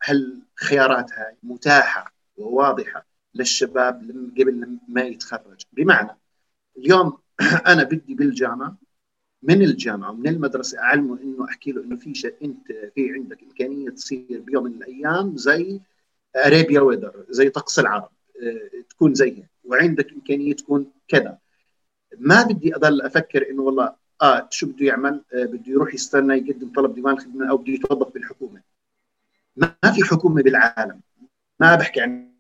[0.05, 4.03] هالخيارات هاي متاحة وواضحة للشباب
[4.39, 5.63] قبل ما يتخرج.
[5.73, 6.19] بمعنى
[6.79, 7.19] اليوم
[7.67, 8.77] أنا بدي بالجامعة
[9.43, 13.91] من الجامعة ومن المدرسة أعلمه إنه أحكي له إنه في شيء أنت في عندك إمكانية
[13.91, 15.81] تصير بيوم من الأيام زي
[16.37, 18.11] اريبيا ويذر زي طقس العرب.
[18.43, 19.49] آه، تكون زيها.
[19.65, 21.39] وعندك إمكانية تكون كذا.
[22.19, 26.73] ما بدي أضل أفكر إنه والله آه شو بده يعمل؟ آه بده يروح يستنى يقدم
[26.73, 28.61] طلب ديوان خدمة أو بده يتوظف بالحكومة.
[29.57, 31.01] ما في حكومة بالعالم
[31.61, 32.35] ما بحكي عن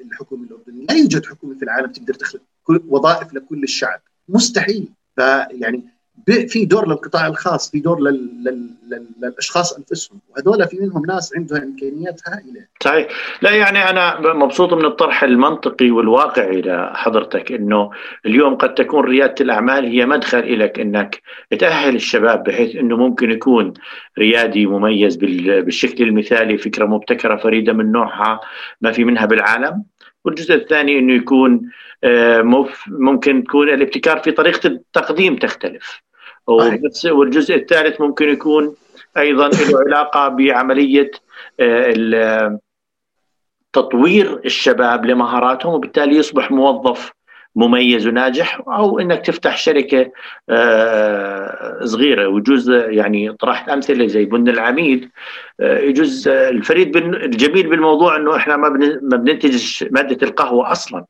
[0.00, 5.84] الحكومة الأردنية، لا يوجد حكومة في العالم تقدر تخلق وظائف لكل الشعب، مستحيل فيعني
[6.48, 8.30] في دور للقطاع الخاص في دور لل...
[8.44, 9.06] لل...
[9.22, 13.08] للأشخاص أنفسهم وهذول في منهم ناس عندهم امكانيات هائله صحيح.
[13.42, 17.90] لا يعني أنا مبسوط من الطرح المنطقي والواقعي لحضرتك إنه
[18.26, 21.22] اليوم قد تكون ريادة الأعمال هي مدخل لك إنك
[21.58, 23.74] تأهل الشباب بحيث إنه ممكن يكون
[24.18, 28.40] ريادي مميز بالشكل المثالي فكرة مبتكرة فريدة من نوعها
[28.80, 29.84] ما في منها بالعالم.
[30.24, 31.70] والجزء الثاني إنه يكون
[32.04, 32.42] آه،
[32.88, 36.02] ممكن تكون الابتكار في طريقة التقديم تختلف.
[36.46, 38.74] والجزء الثالث ممكن يكون
[39.16, 41.10] أيضا له علاقة بعملية
[41.60, 42.58] آه،
[43.72, 47.12] تطوير الشباب لمهاراتهم وبالتالي يصبح موظف
[47.56, 50.10] مميز وناجح أو إنك تفتح شركة
[50.50, 52.28] آه، صغيرة.
[52.28, 55.10] ويجوز يعني طرحت أمثلة زي بن العميد
[55.60, 58.68] آه، يجوز الفريد الجميل بالموضوع إنه إحنا ما
[59.02, 61.04] ما بننتج مادة القهوة أصلا.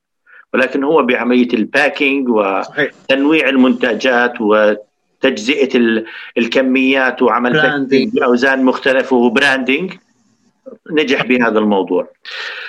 [0.54, 6.02] ولكن هو بعملية الباكينج وتنويع المنتجات وتجزئه
[6.38, 9.92] الكميات وعمل بأوزان مختلفة وبراندنج
[10.90, 12.08] نجح بهذا الموضوع.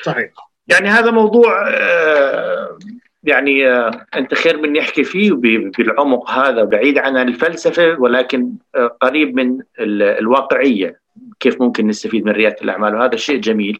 [0.03, 0.29] صحيح.
[0.67, 2.77] يعني هذا موضوع آه،
[3.23, 5.31] يعني آه، أنت خير من يحكي فيه
[5.77, 11.03] بالعمق هذا بعيد عن الفلسفة ولكن آه، قريب من الواقعية
[11.39, 12.95] كيف ممكن نستفيد من ريادة الأعمال.
[12.95, 13.79] وهذا شيء جميل.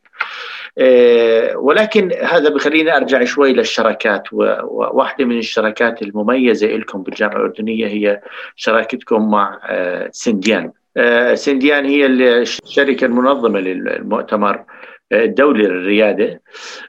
[1.55, 4.23] ولكن هذا بخليني أرجع شوي للشراكات.
[4.31, 8.21] وواحدة من الشراكات المميزة لكم بالجامعة الأردنية هي
[8.55, 9.59] شراكتكم مع
[10.11, 10.71] سنديان.
[11.33, 14.63] سنديان هي الشركة المنظمة للمؤتمر
[15.11, 16.41] الدولي للريادة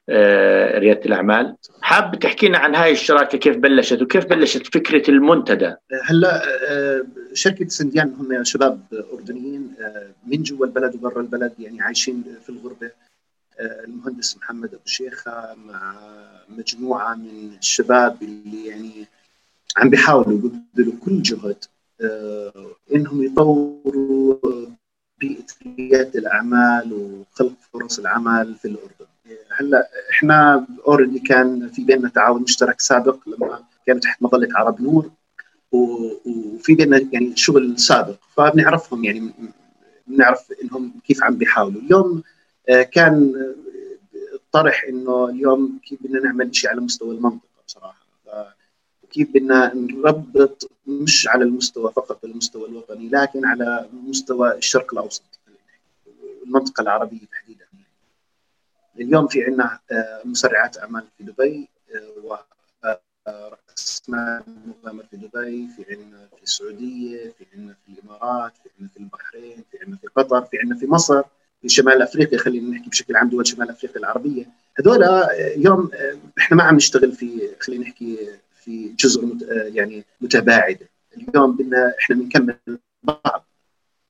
[0.09, 1.57] آه، ريادة الأعمال.
[1.83, 5.75] حاب تحكي لنا عن هاي الشراكة كيف بلشت وكيف بلشت فكرة المنتدى؟
[6.05, 8.81] هلا آه، شركة سنديان هم شباب
[9.13, 13.05] أردنيين آه، من جوا البلد وبرا البلد يعني عايشين في الغربة.
[13.61, 15.95] المهندس محمد أبو شيخة مع
[16.49, 19.07] مجموعة من الشباب اللي يعني
[19.77, 21.65] عم بيحاولوا يبذلوا كل جهد
[22.95, 24.67] إنهم يطوروا
[25.67, 29.07] بيئه الأعمال وخلق فرص العمل في الأردن.
[29.61, 35.11] هلأ إحنا اوريدي كان في بيننا تعاون مشترك سابق لما كان تحت مظلة عرب نور
[35.73, 39.33] وفي بيننا يعني شغل سابق فبنعرفهم يعني
[40.07, 42.23] بنعرف إنهم كيف عم بيحاولوا اليوم
[42.69, 43.35] آه، كان
[44.53, 48.04] طرح إنه اليوم كيف بدنا نعمل شيء على مستوى المنطقة بصراحة
[49.15, 55.23] كيف بدنا نربط مش على المستوى فقط المستوى الوطني لكن على مستوى الشرق الأوسط
[56.47, 57.65] المنطقة العربية تحديدا.
[59.01, 62.41] اليوم في عندنا آه، مسرعات أعمال في دبي آه،
[63.27, 68.89] ورأس مال مؤتمر في دبي في عندنا في السعودية في عندنا في الإمارات في عندنا
[68.89, 71.23] في البحرين في عندنا في قطر في عندنا في مصر
[71.63, 74.47] في شمال أفريقيا خلينا نحكي بشكل عام دول شمال أفريقيا العربية.
[74.79, 75.91] هذول آه، اليوم
[76.39, 78.19] إحنا ما عم نشتغل في خلينا نحكي
[78.65, 80.89] في جزر يعني متباعدة.
[81.17, 82.57] اليوم بدنا إحنا بنكمل
[83.03, 83.47] بعض.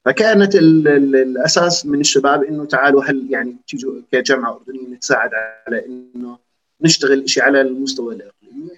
[0.05, 5.31] فكانت ال ال الأساس من الشباب إنه تعالوا هل يعني تيجوا كجامعه أردنية نتساعد
[5.67, 6.39] على إنه
[6.81, 8.71] نشتغل شيء على المستوى الإقليمي.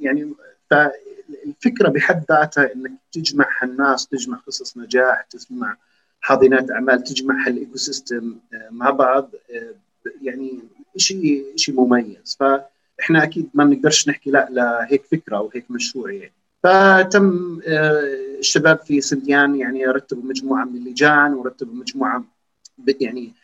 [0.00, 0.34] يعني
[0.70, 5.76] فالفكرة بحد ذاتها إنك تجمع الناس تجمع قصص نجاح تجمع
[6.20, 9.74] حاضنات أعمال تجمع ال ecosystem آه، مع بعض آه،
[10.22, 10.58] يعني
[10.96, 12.36] شيء شيء مميز.
[12.40, 12.44] ف
[13.00, 16.32] إحنا أكيد ما بنقدرش نحكي لا لهيك فكرة أو هيك مشروع يعني
[16.62, 22.24] فتم آه، الشباب في سنديان يعني رتبوا مجموعة من اللجان ورتبوا مجموعة
[23.00, 23.34] يعني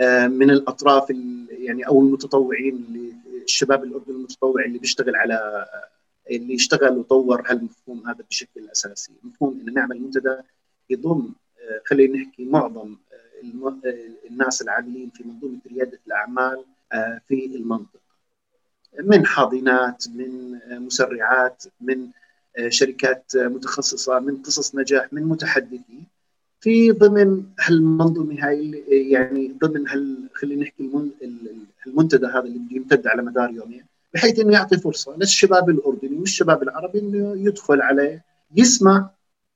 [0.00, 1.10] آه، من الأطراف
[1.50, 3.12] يعني أو المتطوعين اللي
[3.44, 5.66] الشباب الاردني المتطوع اللي بيشتغل على
[6.30, 10.36] اللي اشتغل وطور هالمفهوم هذا بشكل أساسي، مفهوم إن نعمل منتدى
[10.90, 12.96] يضم آه، خلينا نحكي معظم
[14.30, 16.64] الناس العاملين في منظومة ريادة الأعمال
[17.28, 18.01] في المنطقة.
[19.00, 22.08] من حاضنات من مسرعات من
[22.68, 26.06] شركات متخصصة من قصص نجاح من متحدثين
[26.60, 30.90] في ضمن هالمنظومة هاي يعني ضمن هال خلينا نحكي
[31.86, 36.62] المنتدى هذا اللي بده يمتد على مدار يومين بحيث إنه يعطي فرصة للشباب الأردني والشباب
[36.62, 38.24] العربي إنه يدخل عليه
[38.56, 39.10] يسمع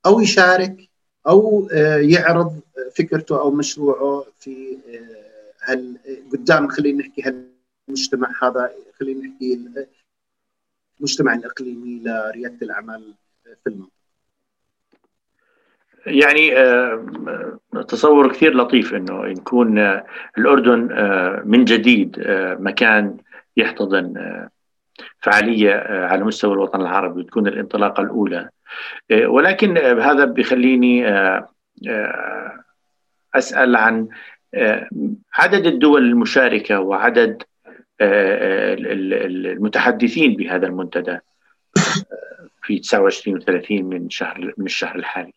[0.05, 0.89] أو يشارك
[1.27, 1.67] أو
[2.01, 2.59] يعرض
[2.95, 4.77] فكرته أو مشروعه في
[5.63, 5.97] هال
[6.31, 7.56] قدام خلينا نحكي هال
[7.87, 9.59] المجتمع هذا خلينا نحكي
[10.99, 13.97] المجتمع الاقليمي لريادة الأعمال في المنطقة.
[16.07, 20.05] يعني آه، تصور كثير لطيف إنه يكون آه،
[20.37, 22.23] الأردن آه، من جديد
[22.59, 23.17] مكان
[23.57, 24.13] يحتضن
[25.19, 25.73] فعالية
[26.05, 28.49] على مستوى الوطن العربي وتكون الانطلاقة الأولى
[29.11, 31.07] ولكن هذا بخليني
[33.35, 34.07] أسأل عن
[35.33, 37.43] عدد الدول المشاركة وعدد
[38.01, 41.19] المتحدثين بهذا المنتدى
[42.63, 45.33] في 29 و30 من شهر من الشهر الحالي.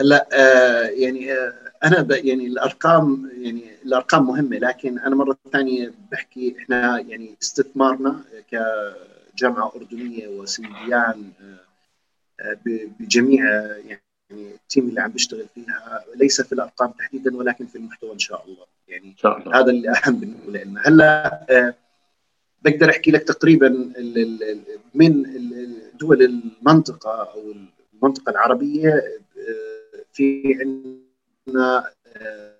[0.00, 6.56] هلا آه، يعني آه، أنا يعني الأرقام يعني الأرقام مهمة لكن أنا مرة ثانية بحكي
[6.58, 11.30] إحنا يعني استثمارنا كجامعه أردنية وسنديان
[12.40, 12.58] آه،
[13.00, 13.44] بجميع
[13.86, 18.44] يعني التيم اللي عم بيشتغل فيها ليس في الأرقام تحديدا ولكن في المحتوى إن شاء
[18.44, 18.77] الله.
[18.88, 19.48] يعني شاء.
[19.56, 21.74] هذا اللي أهم بالنسبة لنا هلا آه
[22.62, 23.68] بقدر أحكي لك تقريبا
[24.94, 25.22] من
[26.00, 27.54] دول المنطقة أو
[27.94, 32.58] المنطقة العربية آه في عندنا آه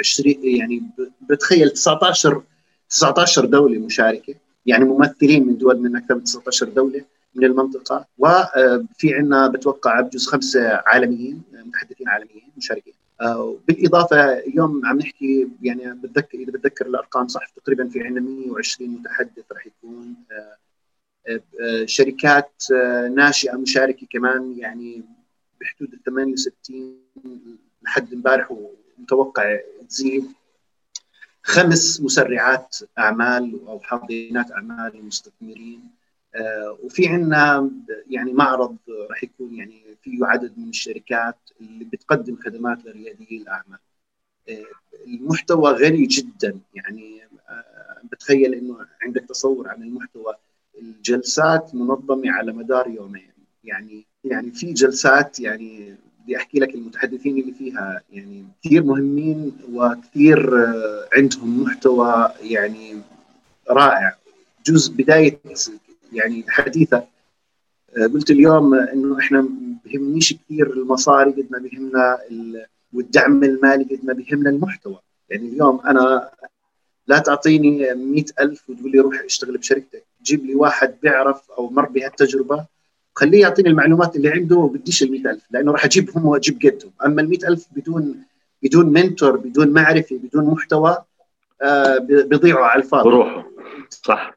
[0.00, 0.82] 20 يعني
[1.30, 2.42] بتخيل 19
[2.88, 4.34] 19 دولة مشاركة.
[4.66, 8.06] يعني ممثلين من دول من أكثر من 19 دولة من المنطقة.
[8.18, 12.94] وفي عندنا بتوقع بجوز خمسة عالميين متحدثين عالميين مشاركين.
[13.68, 19.44] بالاضافه اليوم عم نحكي يعني بتذكر إذا بتذكر الأرقام صح تقريبا في عندنا 120 متحدث
[19.52, 20.14] راح يكون.
[21.84, 22.62] شركات
[23.14, 25.04] ناشئة مشاركة كمان يعني
[25.60, 27.00] بحدود ال 68
[27.82, 28.52] لحد امبارح
[28.98, 30.24] ومتوقع تزيد.
[31.46, 35.90] خمس مسرعات أعمال أو حاضنات أعمال للمستثمرين
[36.34, 37.70] آه، وفي عندنا
[38.10, 38.76] يعني معرض
[39.10, 43.78] راح يكون يعني فيه عدد من الشركات اللي بتقدم خدمات لرياديي الأعمال.
[44.48, 44.64] آه،
[45.06, 46.58] المحتوى غني جدا.
[46.74, 50.34] يعني آه، بتخيل إنه عندك تصور عن المحتوى.
[50.78, 53.30] الجلسات منظمة على مدار يومين.
[53.64, 60.64] يعني يعني في جلسات يعني بدي أحكي لك المتحدثين اللي فيها يعني كثير مهمين وكثير
[60.64, 63.00] آه، عندهم محتوى يعني
[63.70, 64.16] رائع.
[64.66, 65.38] جزء بداية
[66.12, 67.06] يعني حديثة.
[67.96, 69.48] قلت اليوم إنه إحنا
[69.86, 72.18] بهمنيش كثير المصاري قد ما بهمنا
[72.92, 74.98] والدعم المالي قد ما بهمنا المحتوى.
[75.30, 76.30] يعني اليوم أنا
[77.06, 80.04] لا تعطيني مئة ألف وتقول لي روح اشتغل بشركتك.
[80.22, 82.66] جيب لي واحد بيعرف أو مر بهالتجربة
[83.14, 85.44] خليه يعطيني المعلومات اللي عنده وبديش ال ألف.
[85.50, 86.92] لأنه راح أجيبهم وأجيب قدهم.
[87.04, 88.24] أما ال ألف بدون
[88.62, 91.04] بدون منتور بدون معرفة بدون محتوى
[91.62, 93.04] آه بيضيعوا على الفاضي.
[93.08, 93.50] بروحه
[93.90, 94.34] صح.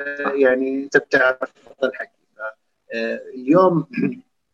[0.00, 1.52] آه يعني أنت بتعرف
[1.84, 2.10] الحكي.
[2.94, 3.86] آه اليوم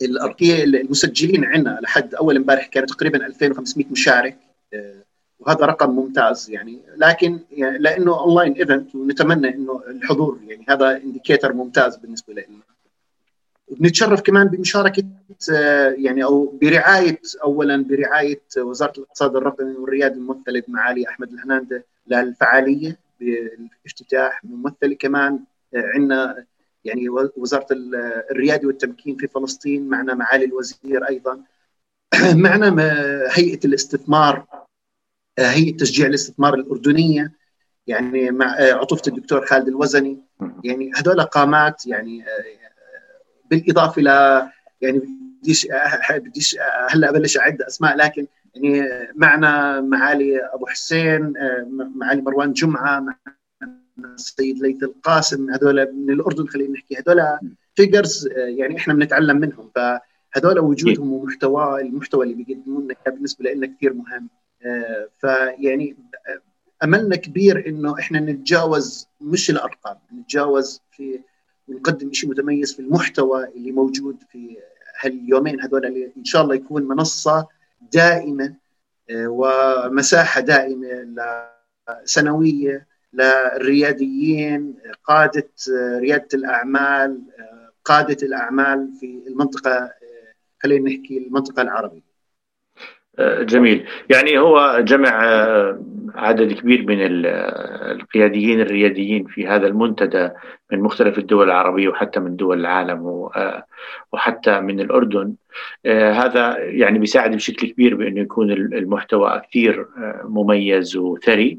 [0.02, 4.38] الارقيه المسجلين عندنا لحد أول امبارح كانوا تقريبا 2500 مشارك
[4.74, 5.08] آه
[5.38, 6.78] وهذا رقم ممتاز يعني.
[6.96, 12.62] لكن يعني لأنه online event ونتمنى إنه الحضور يعني هذا indicator ممتاز بالنسبة لنا.
[13.70, 15.04] بنتشرف كمان بمشاركة
[15.52, 22.98] آه، يعني أو برعاية اولا برعاية وزارة الاقتصاد الرقمي والرياده الممثله بمعالي أحمد الهنانده للفعالية
[23.20, 25.38] بالإفتتاح ممثله كمان
[25.74, 26.44] آه، عندنا
[26.88, 27.66] يعني وزارة
[28.30, 31.42] الرياده والتمكين في فلسطين معنا معالي الوزير أيضا.
[32.44, 32.82] معنا
[33.30, 34.46] هيئة الاستثمار
[35.38, 37.32] آه، هيئة تشجيع الاستثمار الأردنية
[37.86, 40.18] يعني مع عطوفة الدكتور خالد الوزني.
[40.64, 42.24] يعني هذول قامات يعني
[43.50, 44.06] بالإضافة ل
[44.80, 45.02] يعني
[45.42, 45.68] بديش
[46.10, 46.56] بديش
[46.90, 51.32] هلأ أبلش أعد أسماء لكن يعني معنا معالي أبو حسين
[51.96, 53.06] معالي مروان جمعة
[54.04, 56.96] السيد ليث القاسم هذول من الأردن خلينا نحكي.
[56.96, 57.38] هذول
[57.76, 59.70] فيجرز يعني إحنا بنتعلم منهم.
[59.74, 64.28] فهذول وجودهم ومحتوى المحتوى اللي بيقدموا لنا بالنسبة لنا كثير مهم.
[65.18, 65.96] فيعني
[66.84, 71.20] أملنا كبير إنه إحنا نتجاوز مش الأرقام نتجاوز في
[71.68, 74.56] ونقدم شيء متميز في المحتوى اللي موجود في
[75.00, 75.60] هاليومين.
[75.60, 77.46] هذول اللي إن شاء الله يكون منصة
[77.92, 78.54] دائمة
[79.10, 81.08] آه، ومساحة دائمة
[82.04, 89.90] سنويه للرياديين قادة آه، ريادة الأعمال آه، قادة الأعمال في المنطقة
[90.62, 92.08] خلينا نحكي المنطقة العربية.
[93.20, 93.86] جميل.
[94.10, 95.82] يعني هو جمع آه،
[96.14, 100.30] عدد كبير من القياديين الرياديين في هذا المنتدى
[100.72, 103.64] من مختلف الدول العربية وحتى من دول العالم آه،
[104.12, 105.34] وحتى من الأردن.
[105.86, 109.86] آه، هذا يعني بيساعد بشكل كبير بأنه يكون المحتوى كثير
[110.24, 111.58] مميز وثري.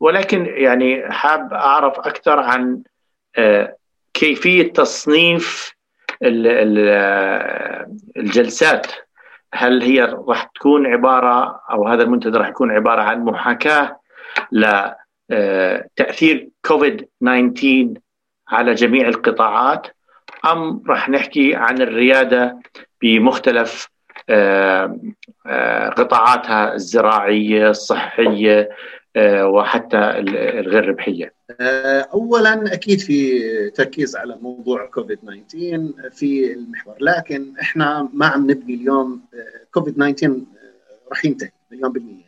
[0.00, 2.82] ولكن يعني حاب أعرف أكثر عن
[4.14, 5.74] كيفية تصنيف
[8.16, 8.86] الجلسات.
[9.54, 14.00] هل هي راح تكون عبارة أو هذا المنتدى راح يكون عبارة عن محاكاة
[14.52, 17.94] لتاثير كوفيد 19
[18.48, 19.86] على جميع القطاعات
[20.44, 22.60] أم راح نحكي عن الريادة
[23.02, 23.93] بمختلف آه، آه،
[25.96, 28.70] قطاعاتها الزراعية الصحية
[29.16, 29.98] آه، وحتى
[30.58, 38.08] الغير ربحيه آه، اولا أكيد في تركيز على موضوع كوفيد 19 في المحور لكن إحنا
[38.12, 40.40] ما عم نبني اليوم آه، كوفيد 19
[41.10, 42.24] راح ينتهي مليون بالمية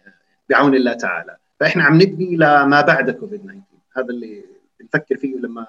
[0.50, 1.36] بعون الله تعالى.
[1.60, 3.60] فإحنا عم نبني لما بعد كوفيد 19
[3.96, 4.44] هذا اللي
[4.80, 5.66] بنفكر فيه لما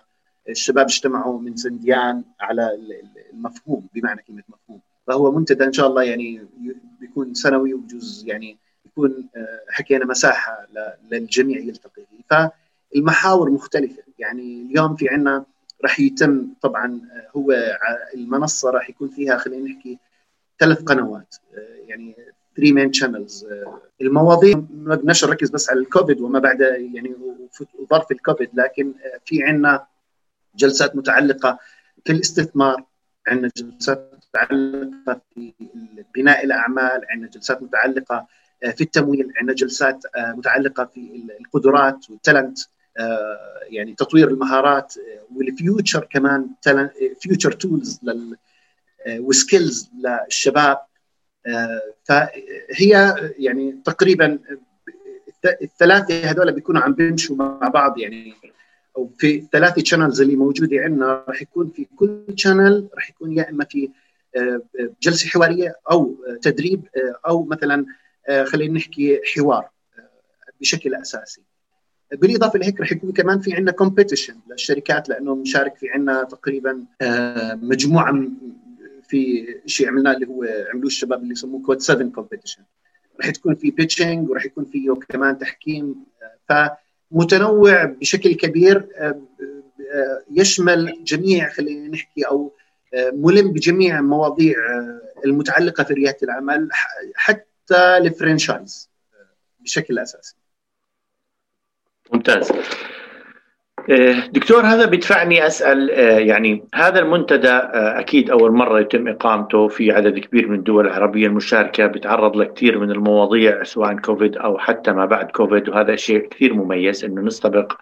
[0.49, 2.79] الشباب اجتمعوا من سنديان على
[3.33, 4.81] المفهوم بمعنى كلمة مفهوم.
[5.07, 6.47] فهو منتدى إن شاء الله يعني
[6.99, 9.29] بيكون سنوي وبجوز يعني يكون
[9.69, 10.67] حكينا مساحة
[11.11, 12.49] للجميع يلتقي فيه.
[12.93, 14.03] فالمحاور مختلفة.
[14.19, 15.45] يعني اليوم في عندنا
[15.83, 17.01] راح يتم طبعا
[17.35, 17.77] هو
[18.15, 19.97] المنصة راح يكون فيها خلينا نحكي
[20.59, 21.35] ثلاث قنوات
[21.87, 22.15] يعني
[22.57, 23.47] three main channels
[24.01, 26.61] المواضيع ما بدناش نركز بس على الكوفيد وما بعد
[26.93, 27.15] يعني
[27.79, 28.93] وظرف الكوفيد لكن
[29.25, 29.85] في عندنا
[30.55, 31.59] جلسات متعلقة
[32.05, 32.83] في الاستثمار
[33.27, 35.53] عندنا جلسات متعلقة في
[36.15, 38.27] بناء الأعمال عندنا جلسات متعلقة
[38.75, 42.59] في التمويل عندنا جلسات متعلقة في القدرات وال talent
[43.69, 44.93] يعني تطوير المهارات
[45.35, 46.49] وال future كمان
[47.19, 47.99] future tools
[49.07, 50.77] و skills للشباب.
[52.03, 54.39] فهي يعني تقريبا
[55.61, 58.33] الثلاثة هذول بيكونوا عم بيمشوا مع بعض يعني
[59.17, 63.65] في الثلاثه channels اللي موجودة عندنا راح يكون في كل channel راح يكون يا إما
[63.65, 63.89] في آه،
[65.01, 66.87] جلسة حوارية أو تدريب
[67.27, 67.85] أو مثلا
[68.45, 69.69] خلينا نحكي حوار
[70.61, 71.41] بشكل أساسي.
[72.11, 76.85] بالإضافة لهيك رح يكون كمان في عندنا competition للشركات لأنه بنشارك في عندنا تقريبا
[77.61, 78.27] مجموعة
[79.07, 82.61] في شيء عملناه اللي هو عملوه الشباب اللي يسموه كود 7 competition
[83.19, 85.95] رح تكون في pitching ورح يكون فيه كمان تحكيم
[86.49, 88.87] فمتنوع بشكل كبير
[90.31, 92.53] يشمل جميع خلينا نحكي أو
[93.13, 94.55] ملم بجميع المواضيع
[95.25, 96.69] المتعلقة في ريادة العمل
[97.15, 98.89] حتى ال franchise
[99.59, 100.35] بشكل أساسي.
[102.13, 102.51] ممتاز.
[103.89, 109.67] آه، دكتور هذا بيدفعني أسأل آه، يعني هذا المنتدى آه، أكيد أول مرة يتم إقامته
[109.67, 114.91] في عدد كبير من الدول العربية المشاركة بيتعرض لكثير من المواضيع سواء كوفيد أو حتى
[114.91, 117.73] ما بعد كوفيد وهذا شيء كثير مميز إنه نستبق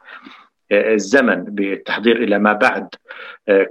[0.71, 2.87] الزمن بالتحضير إلى ما بعد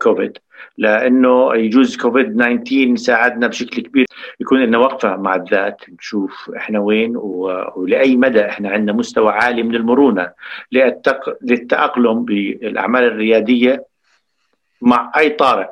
[0.02, 0.38] كوفيد
[0.78, 4.06] لأنه يجوز كوفيد 19 ساعدنا بشكل كبير.
[4.40, 9.74] يكون لنا وقفة مع الذات نشوف إحنا وين ولأي مدى إحنا عندنا مستوى عالي من
[9.74, 10.30] المرونة
[11.42, 13.84] للتأقلم بالأعمال الريادية
[14.80, 15.68] مع أي طارئ.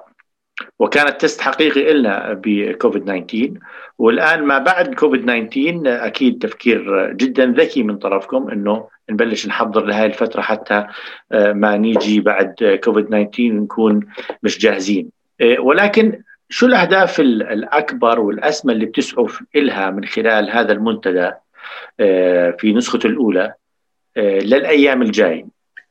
[0.79, 3.53] وكانت تست حقيقي لنا بكوفيد 19
[3.99, 10.07] والآن ما بعد كوفيد 19 أكيد تفكير جدا ذكي من طرفكم إنه نبلش نحضر لهذه
[10.07, 10.87] الفترة حتى
[11.33, 14.01] آه، ما نيجي بعد كوفيد 19 نكون
[14.43, 15.11] مش جاهزين.
[15.41, 21.31] آه، ولكن شو الأهداف الأكبر والأسمى اللي بتسعوا لها من خلال هذا المنتدى
[22.01, 23.55] آه، في نسخته الأولى
[24.17, 25.47] للأيام الجاي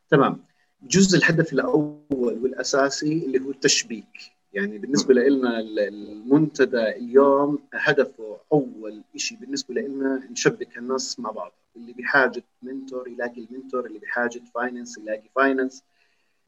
[0.09, 0.43] تمام.
[0.84, 4.32] جزء الهدف الأول والأساسي اللي هو التشبيك.
[4.53, 11.53] يعني بالنسبة لنا المنتدى اليوم هدفه أول شيء بالنسبة لنا نشبك الناس مع بعض.
[11.75, 15.84] اللي بحاجة mentor يلاقي ال mentor اللي بحاجة finance يلاقي finance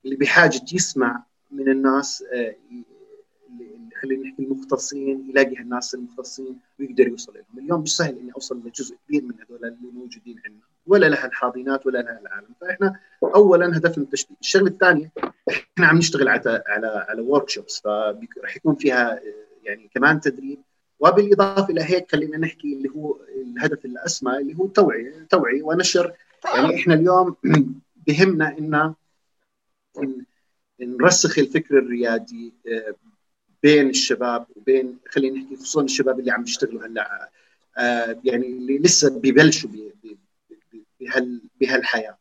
[0.05, 2.55] اللي بحاجة يسمع من الناس آه،
[4.01, 7.63] خلينا نحكي المختصين يلاقي الناس المختصين ويقدر يوصل لهم.
[7.63, 11.85] اليوم مش سهل إني أوصل لجزء كبير من هذول اللي موجودين عندنا ولا لها الحاضنات
[11.85, 12.47] ولا لها العالم.
[12.61, 15.11] فإحنا اولا هدفنا التشبيك الشغلة الثانية
[15.49, 19.19] إحنا عم نشتغل على على على ورك شوبس فراح يكون فيها
[19.63, 20.59] يعني كمان تدريب.
[20.99, 24.67] وبالإضافة إلى هيك خلينا نحكي اللي هو الهدف الأسمى اللي هو
[25.29, 26.13] توعية ونشر.
[26.55, 27.35] يعني إحنا اليوم
[28.07, 28.93] بهمنا إن
[30.81, 32.95] نرسخ الفكر الريادي آه،
[33.63, 37.29] بين الشباب وبين خلينا نحكي خصوصا الشباب اللي عم يشتغلوا هلأ
[37.77, 39.69] آه، يعني اللي لسه ببلشوا
[41.61, 42.17] بهالحياة.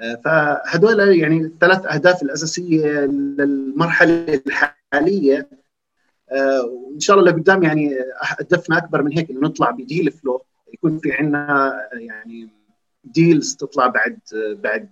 [0.00, 2.86] آه، فهدول يعني الثلاث أهداف الأساسية
[3.38, 5.48] للمرحلة الحالية.
[6.30, 10.44] آه، وإن شاء الله لقدام يعني هدفنا أكبر من هيك إنه نطلع بديل فلو
[10.74, 12.48] يكون في عندنا يعني
[13.04, 14.18] ديلز تطلع بعد
[14.62, 14.88] بعد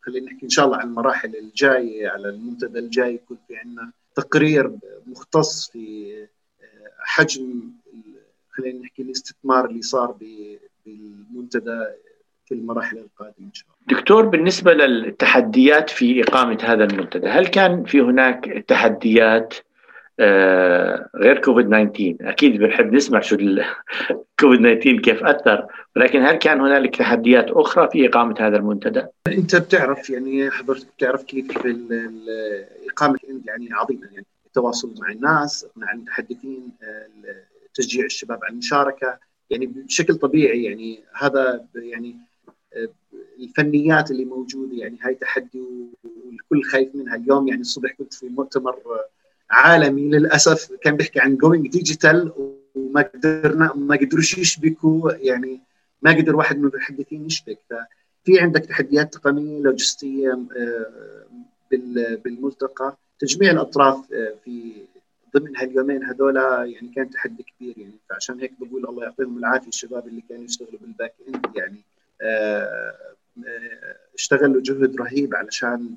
[0.00, 4.70] خلينا نحكي إن شاء الله عن المراحل الجاية على المنتدى الجاي يكون في عندنا تقرير
[5.06, 6.14] مختص في
[6.62, 6.66] آه،
[6.98, 7.70] حجم
[8.50, 10.16] خلينا نحكي الاستثمار اللي صار
[10.86, 11.84] بالمنتدى
[12.46, 14.00] في المراحل القادمة إن شاء الله.
[14.00, 19.54] دكتور بالنسبة للتحديات في إقامة هذا المنتدى، هل كان في هناك تحديات
[21.16, 23.36] غير كوفيد 19 أكيد بنحب نسمع شو
[24.40, 29.56] كوفيد 19 كيف أثر ولكن هل كان هنالك تحديات أخرى في إقامة هذا المنتدى؟ أنت
[29.56, 31.46] بتعرف يعني حضرتك بتعرف كيف
[32.90, 37.06] إقامة يعني عظيمة يعني التواصل مع الناس مع المتحدثين آه،
[37.74, 39.18] تشجيع الشباب على المشاركة.
[39.50, 42.16] يعني بشكل طبيعي يعني هذا يعني
[43.40, 45.62] الفنيات اللي موجودة يعني هاي تحدي
[46.04, 47.16] والكل خايف منها.
[47.16, 48.76] اليوم يعني الصبح كنت في مؤتمر
[49.56, 50.72] عالمي للأسف.
[50.82, 52.32] كان بيحكي عن going digital
[52.74, 55.12] وما قدرنا ما قدروش يشبكوا.
[55.12, 55.60] يعني
[56.02, 57.58] ما قدر واحد من المتحدثين يشبك.
[57.70, 60.38] ففي عندك تحديات تقنية لوجستيه
[62.24, 62.96] بالملتقى.
[63.18, 64.72] تجميع الأطراف آه، في
[65.36, 67.98] ضمن هاليومين هذول يعني كان تحدي كبير يعني.
[68.10, 71.80] فعشان هيك بقول الله يعطيهم العافية الشباب اللي كانوا يشتغلوا بال back end يعني.
[72.22, 72.94] آه،
[73.46, 75.94] آه، اشتغلوا جهد رهيب علشان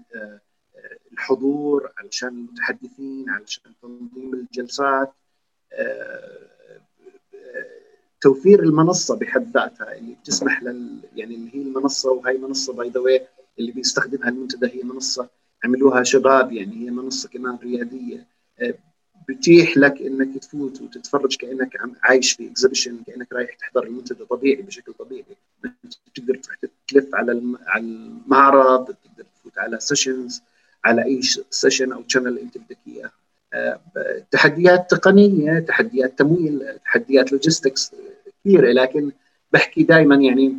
[1.14, 5.14] الحضور علشان المتحدثين علشان تنظيم الجلسات
[8.22, 13.09] توفير المنصة بحد ذاتها اللي بتسمح لل يعني اللي هي المنصة وهي منصة by the
[13.09, 13.28] way
[13.60, 15.30] اللي بيستخدمها المنتدى هي منصة
[15.64, 18.28] عملوها شباب يعني هي منصة كمان ريادية.
[19.30, 24.26] بتيح لك إنك تفوت وتتفرج كأنك عايش في exhibition كأنك رايح تحضر المنتدى.
[24.26, 25.26] طبيعي بشكل طبيعي.
[25.64, 26.58] بتقدر تروح
[26.88, 30.42] تلف على على المعرض بتقدر تفوت على sessions
[30.86, 33.12] على أي session أو channel أنت بدك إياه.
[33.54, 33.80] آه،
[34.32, 37.92] تحديات تقنية تحديات تمويل تحديات logistics
[38.44, 39.12] كثيره لكن
[39.54, 40.58] بحكي دائما يعني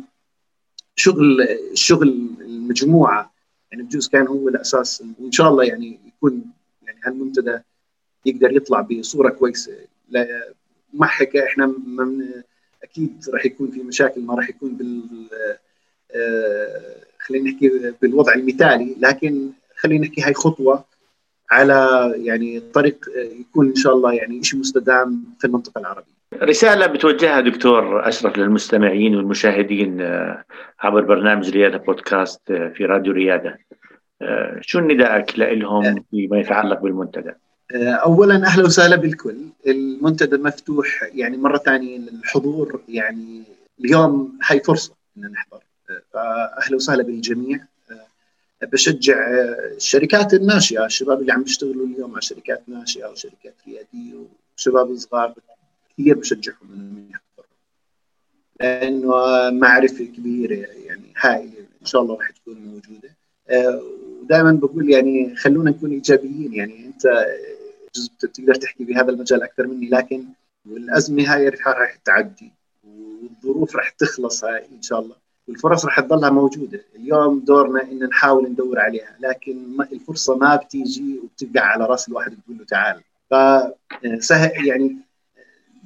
[0.95, 2.09] شغل شغل
[2.41, 3.33] المجموعة
[3.71, 5.03] يعني بجوز كان هو الأساس.
[5.19, 6.43] وإن شاء الله يعني يكون
[6.83, 7.59] يعني هالمنتدى
[8.25, 9.71] يقدر يطلع بصورة كويسة.
[10.93, 12.25] ما حكى إحنا من
[12.83, 15.03] أكيد راح يكون في مشاكل ما راح يكون بال
[16.15, 19.51] آه، خلينا نحكي بالوضع المثالي لكن
[19.81, 20.85] خلينا نحكي هاي خطوة
[21.51, 23.05] على يعني طريق
[23.39, 26.21] يكون إن شاء الله يعني شيء مستدام في المنطقة العربية.
[26.43, 30.43] رسالة بتوجهها دكتور أشرف للمستمعين والمشاهدين آه،
[30.79, 33.59] عبر برنامج رياده بودكاست آه، في راديو رياده.
[34.61, 37.31] شو نداءك لهم فيما يتعلق بالمنتدى؟
[37.75, 39.35] اولا أهلا وسهلا بالكل
[39.67, 43.43] المنتدى مفتوح يعني مرة ثانية للحضور يعني
[43.79, 45.59] اليوم هاي فرصة ان نحضر
[46.13, 47.59] فاهلا وسهلا بالجميع
[48.63, 49.29] بشجع
[49.75, 50.85] الشركات الناشئة.
[50.85, 54.25] الشباب اللي عم بيشتغلوا اليوم على شركات ناشئة وشركات ريادية
[54.57, 55.33] وشباب صغار
[55.93, 57.55] كثير بشجعهم إنهم يحضروا.
[58.59, 63.15] لأنه معرفة كبيرة يعني هائله إن شاء الله راح تكون موجودة.
[64.21, 66.53] ودائما بقول يعني خلونا نكون إيجابيين.
[66.53, 67.27] يعني أنت
[68.23, 70.25] بتقدر تحكي بهذا المجال أكثر مني لكن
[70.69, 72.51] والأزمة هاي راح تعدي
[72.83, 75.20] والظروف راح تخلص هاي إن شاء الله.
[75.47, 76.81] والفرص راح تضلها موجودة.
[76.95, 79.57] اليوم دورنا إن نحاول ندور عليها لكن
[79.93, 83.01] الفرصة ما بتيجي وبتبقى على رأس الواحد تقول له تعال.
[83.31, 84.97] فسهل يعني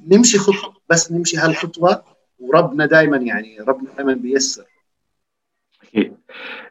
[0.08, 2.02] نمشي خطوة بس نمشي هالخطوة
[2.38, 4.64] وربنا دائما يعني ربنا دائما بيسر
[5.82, 6.16] أكيد.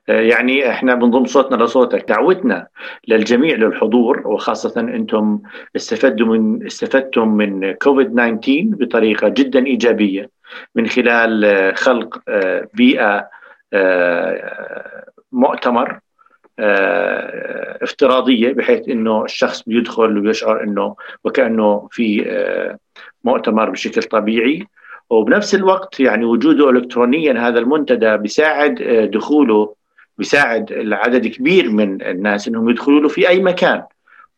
[0.08, 2.68] يعني إحنا بنضم صوتنا لصوتك دعوتنا
[3.08, 5.40] للجميع للحضور وخاصة أنتم
[5.76, 10.30] استفدتم من استفدتم من كوفيد 19 بطريقة جدا إيجابية.
[10.76, 13.30] من خلال آه، خلق آه، بيئة
[13.74, 16.00] آه، مؤتمر
[17.82, 22.26] افتراضية بحيث إنه الشخص بيدخل ويشعر إنه وكأنه في
[23.24, 24.68] مؤتمر بشكل طبيعي.
[25.10, 28.76] وبنفس الوقت يعني وجوده الكترونيا هذا المنتدى بيساعد
[29.14, 29.76] دخوله
[30.18, 33.84] بيساعد العدد كبير من الناس إنهم يدخلوا له في أي مكان.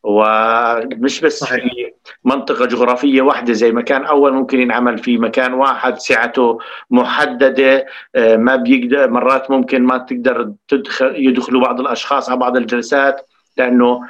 [0.02, 1.64] ومش بس صحيح.
[1.64, 1.92] في
[2.24, 6.58] منطقة جغرافية واحدة زي ما كان أول ممكن ينعمل في مكان واحد سعته
[6.90, 13.26] محددة آه، ما بيقدر مرات ممكن ما تقدر تدخل يدخلوا بعض الأشخاص على بعض الجلسات
[13.56, 14.00] لأنه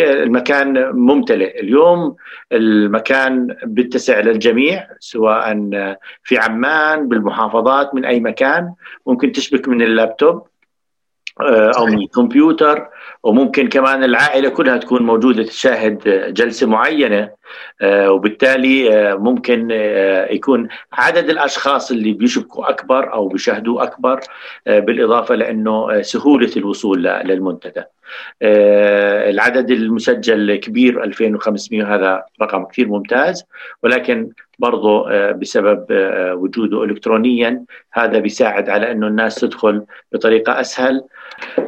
[0.00, 1.60] المكان ممتلئ.
[1.60, 2.16] اليوم
[2.52, 5.54] المكان بيتسع للجميع سواء
[6.22, 8.74] في عمان بالمحافظات من أي مكان.
[9.06, 10.46] ممكن تشبك من اللابتوب
[11.40, 12.88] آه، أو من الكمبيوتر.
[13.22, 15.98] وممكن كمان العائلة كلها تكون موجودة تشاهد
[16.34, 17.30] جلسة معينة
[17.82, 19.68] آه، وبالتالي آه، ممكن
[20.30, 24.20] يكون عدد الأشخاص اللي بيشبكوا أكبر أو بيشاهدوا أكبر
[24.66, 27.82] بالإضافة لأنه سهولة الوصول للمنتدى.
[28.42, 33.44] العدد المسجل كبير 2500 هذا رقم كثير ممتاز
[33.82, 35.86] ولكن برضه بسبب
[36.32, 41.04] وجوده الكترونيا هذا بيساعد على أنه الناس تدخل بطريقة أسهل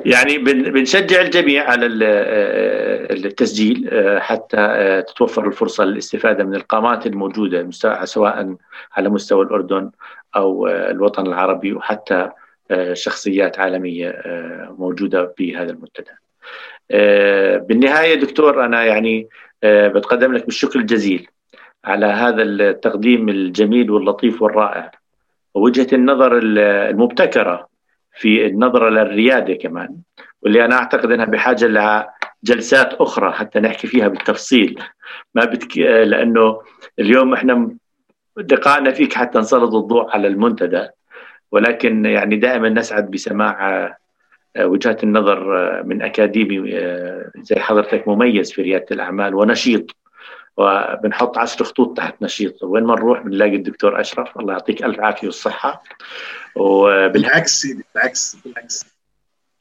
[0.05, 7.71] يعني بنشجع الجميع على آه، التسجيل آه، حتى آه، تتوفر الفرصة للاستفادة من القامات الموجودة
[8.05, 8.57] سواء
[8.93, 9.91] على مستوى الأردن
[10.37, 12.31] أو الوطن العربي وحتى
[12.93, 14.23] شخصيات عالمية
[14.79, 16.11] موجودة في هذا المنتدى.
[17.67, 19.29] بالنهاية دكتور أنا يعني
[19.65, 21.27] بتقدم لك بالشكر الجزيل
[21.85, 24.91] على هذا التقديم الجميل واللطيف والرائع
[25.55, 27.69] ووجهة النظر المبتكرة
[28.15, 29.97] في النظرة للريادة كمان
[30.43, 31.67] واللي أنا أعتقد إنها بحاجة
[32.45, 34.83] لجلسات أخرى حتى نحكي فيها بالتفصيل.
[35.35, 35.79] ما بتك...
[35.79, 36.61] لأنه
[36.99, 37.77] اليوم إحنا
[38.37, 40.89] دقائنا فيك حتى نسلط الضوء على المنتدى
[41.53, 43.87] ولكن يعني دائما نسعد بسماع
[44.57, 49.97] آه، وجهات النظر آه، من أكاديمي آه، زي حضرتك مميز في ريادة الأعمال ونشيط
[50.57, 52.63] وبنحط عشر خطوط تحت نشيط.
[52.63, 55.83] وين ما نروح بنلاقي الدكتور أشرف الله يعطيك ألف عافية والصحة.
[56.57, 59.00] وبالعكس بالعكس بالعكس.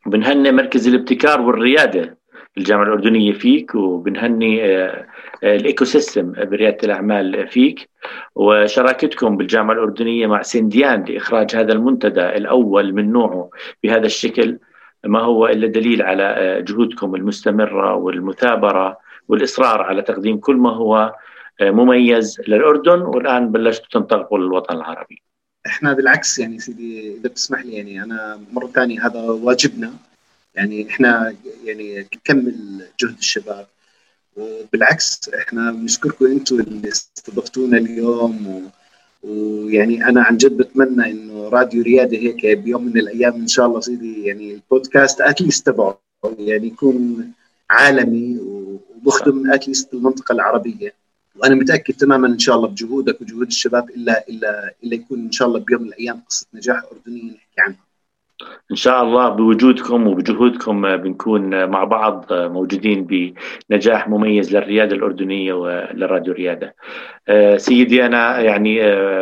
[0.06, 2.18] بنهني مركز الابتكار والريادة
[2.58, 5.08] الجامعة الأردنية فيك وبنهني آه،
[5.44, 7.90] آه، ال ecosystem بريادة الأعمال فيك.
[8.36, 13.50] وشراكتكم بالجامعة الأردنية مع سنديان لإخراج هذا المنتدى الأول من نوعه
[13.84, 14.60] بهذا الشكل.
[15.06, 18.98] ما هو إلا دليل على آه، جهودكم المستمرة والمثابرة
[19.28, 21.16] والإصرار على تقديم كل ما هو
[21.62, 23.02] مميز للأردن.
[23.02, 25.24] والآن بلشتوا تنطلقوا للوطن العربي.
[25.66, 29.94] إحنا بالعكس يعني سيدي إذا بتسمح لي يعني أنا مرة ثانية هذا واجبنا.
[30.56, 33.68] يعني إحنا يعني نكمل جهد الشباب؟
[34.38, 38.62] وبالعكس إحنا بنشكركم أنتم اللي استضفتونا اليوم و...
[39.24, 43.80] ويعني أنا عن جد بتمنى إنه راديو ريادة هيك بيوم من الأيام إن شاء الله
[43.80, 46.02] سيدي يعني البودكاست اتليست تبعه
[46.40, 47.32] يعني يكون
[47.70, 50.94] عالمي وبخدم اتليست المنطقة العربية.
[51.40, 55.48] وأنا متأكد تماما إن شاء الله بجهودك وجهود الشباب إلا إلا إلا يكون إن شاء
[55.48, 57.90] الله بيوم من الأيام قصة نجاح اردنيه نحكي عنها.
[58.72, 63.34] إن شاء الله بوجودكم وبجهودكم بنكون مع بعض موجودين
[63.70, 66.76] بنجاح مميز للريادة الأردنية ولراديو ريادة.
[67.58, 68.80] سيدي أنا يعني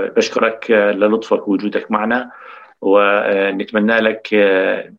[0.09, 2.31] بشكرك للطفك ووجودك معنا
[2.81, 4.33] ونتمنى لك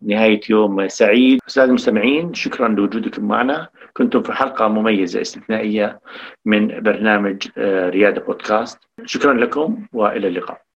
[0.03, 1.41] نهاية يوم سعيد.
[1.49, 3.69] أستاذ المستمعين شكرا لوجودكم معنا.
[3.99, 6.01] كنتم في حلقة مميزة استثنائية
[6.45, 8.79] من برنامج ريادة بودكاست.
[9.05, 10.68] شكرا لكم وإلى اللقاء.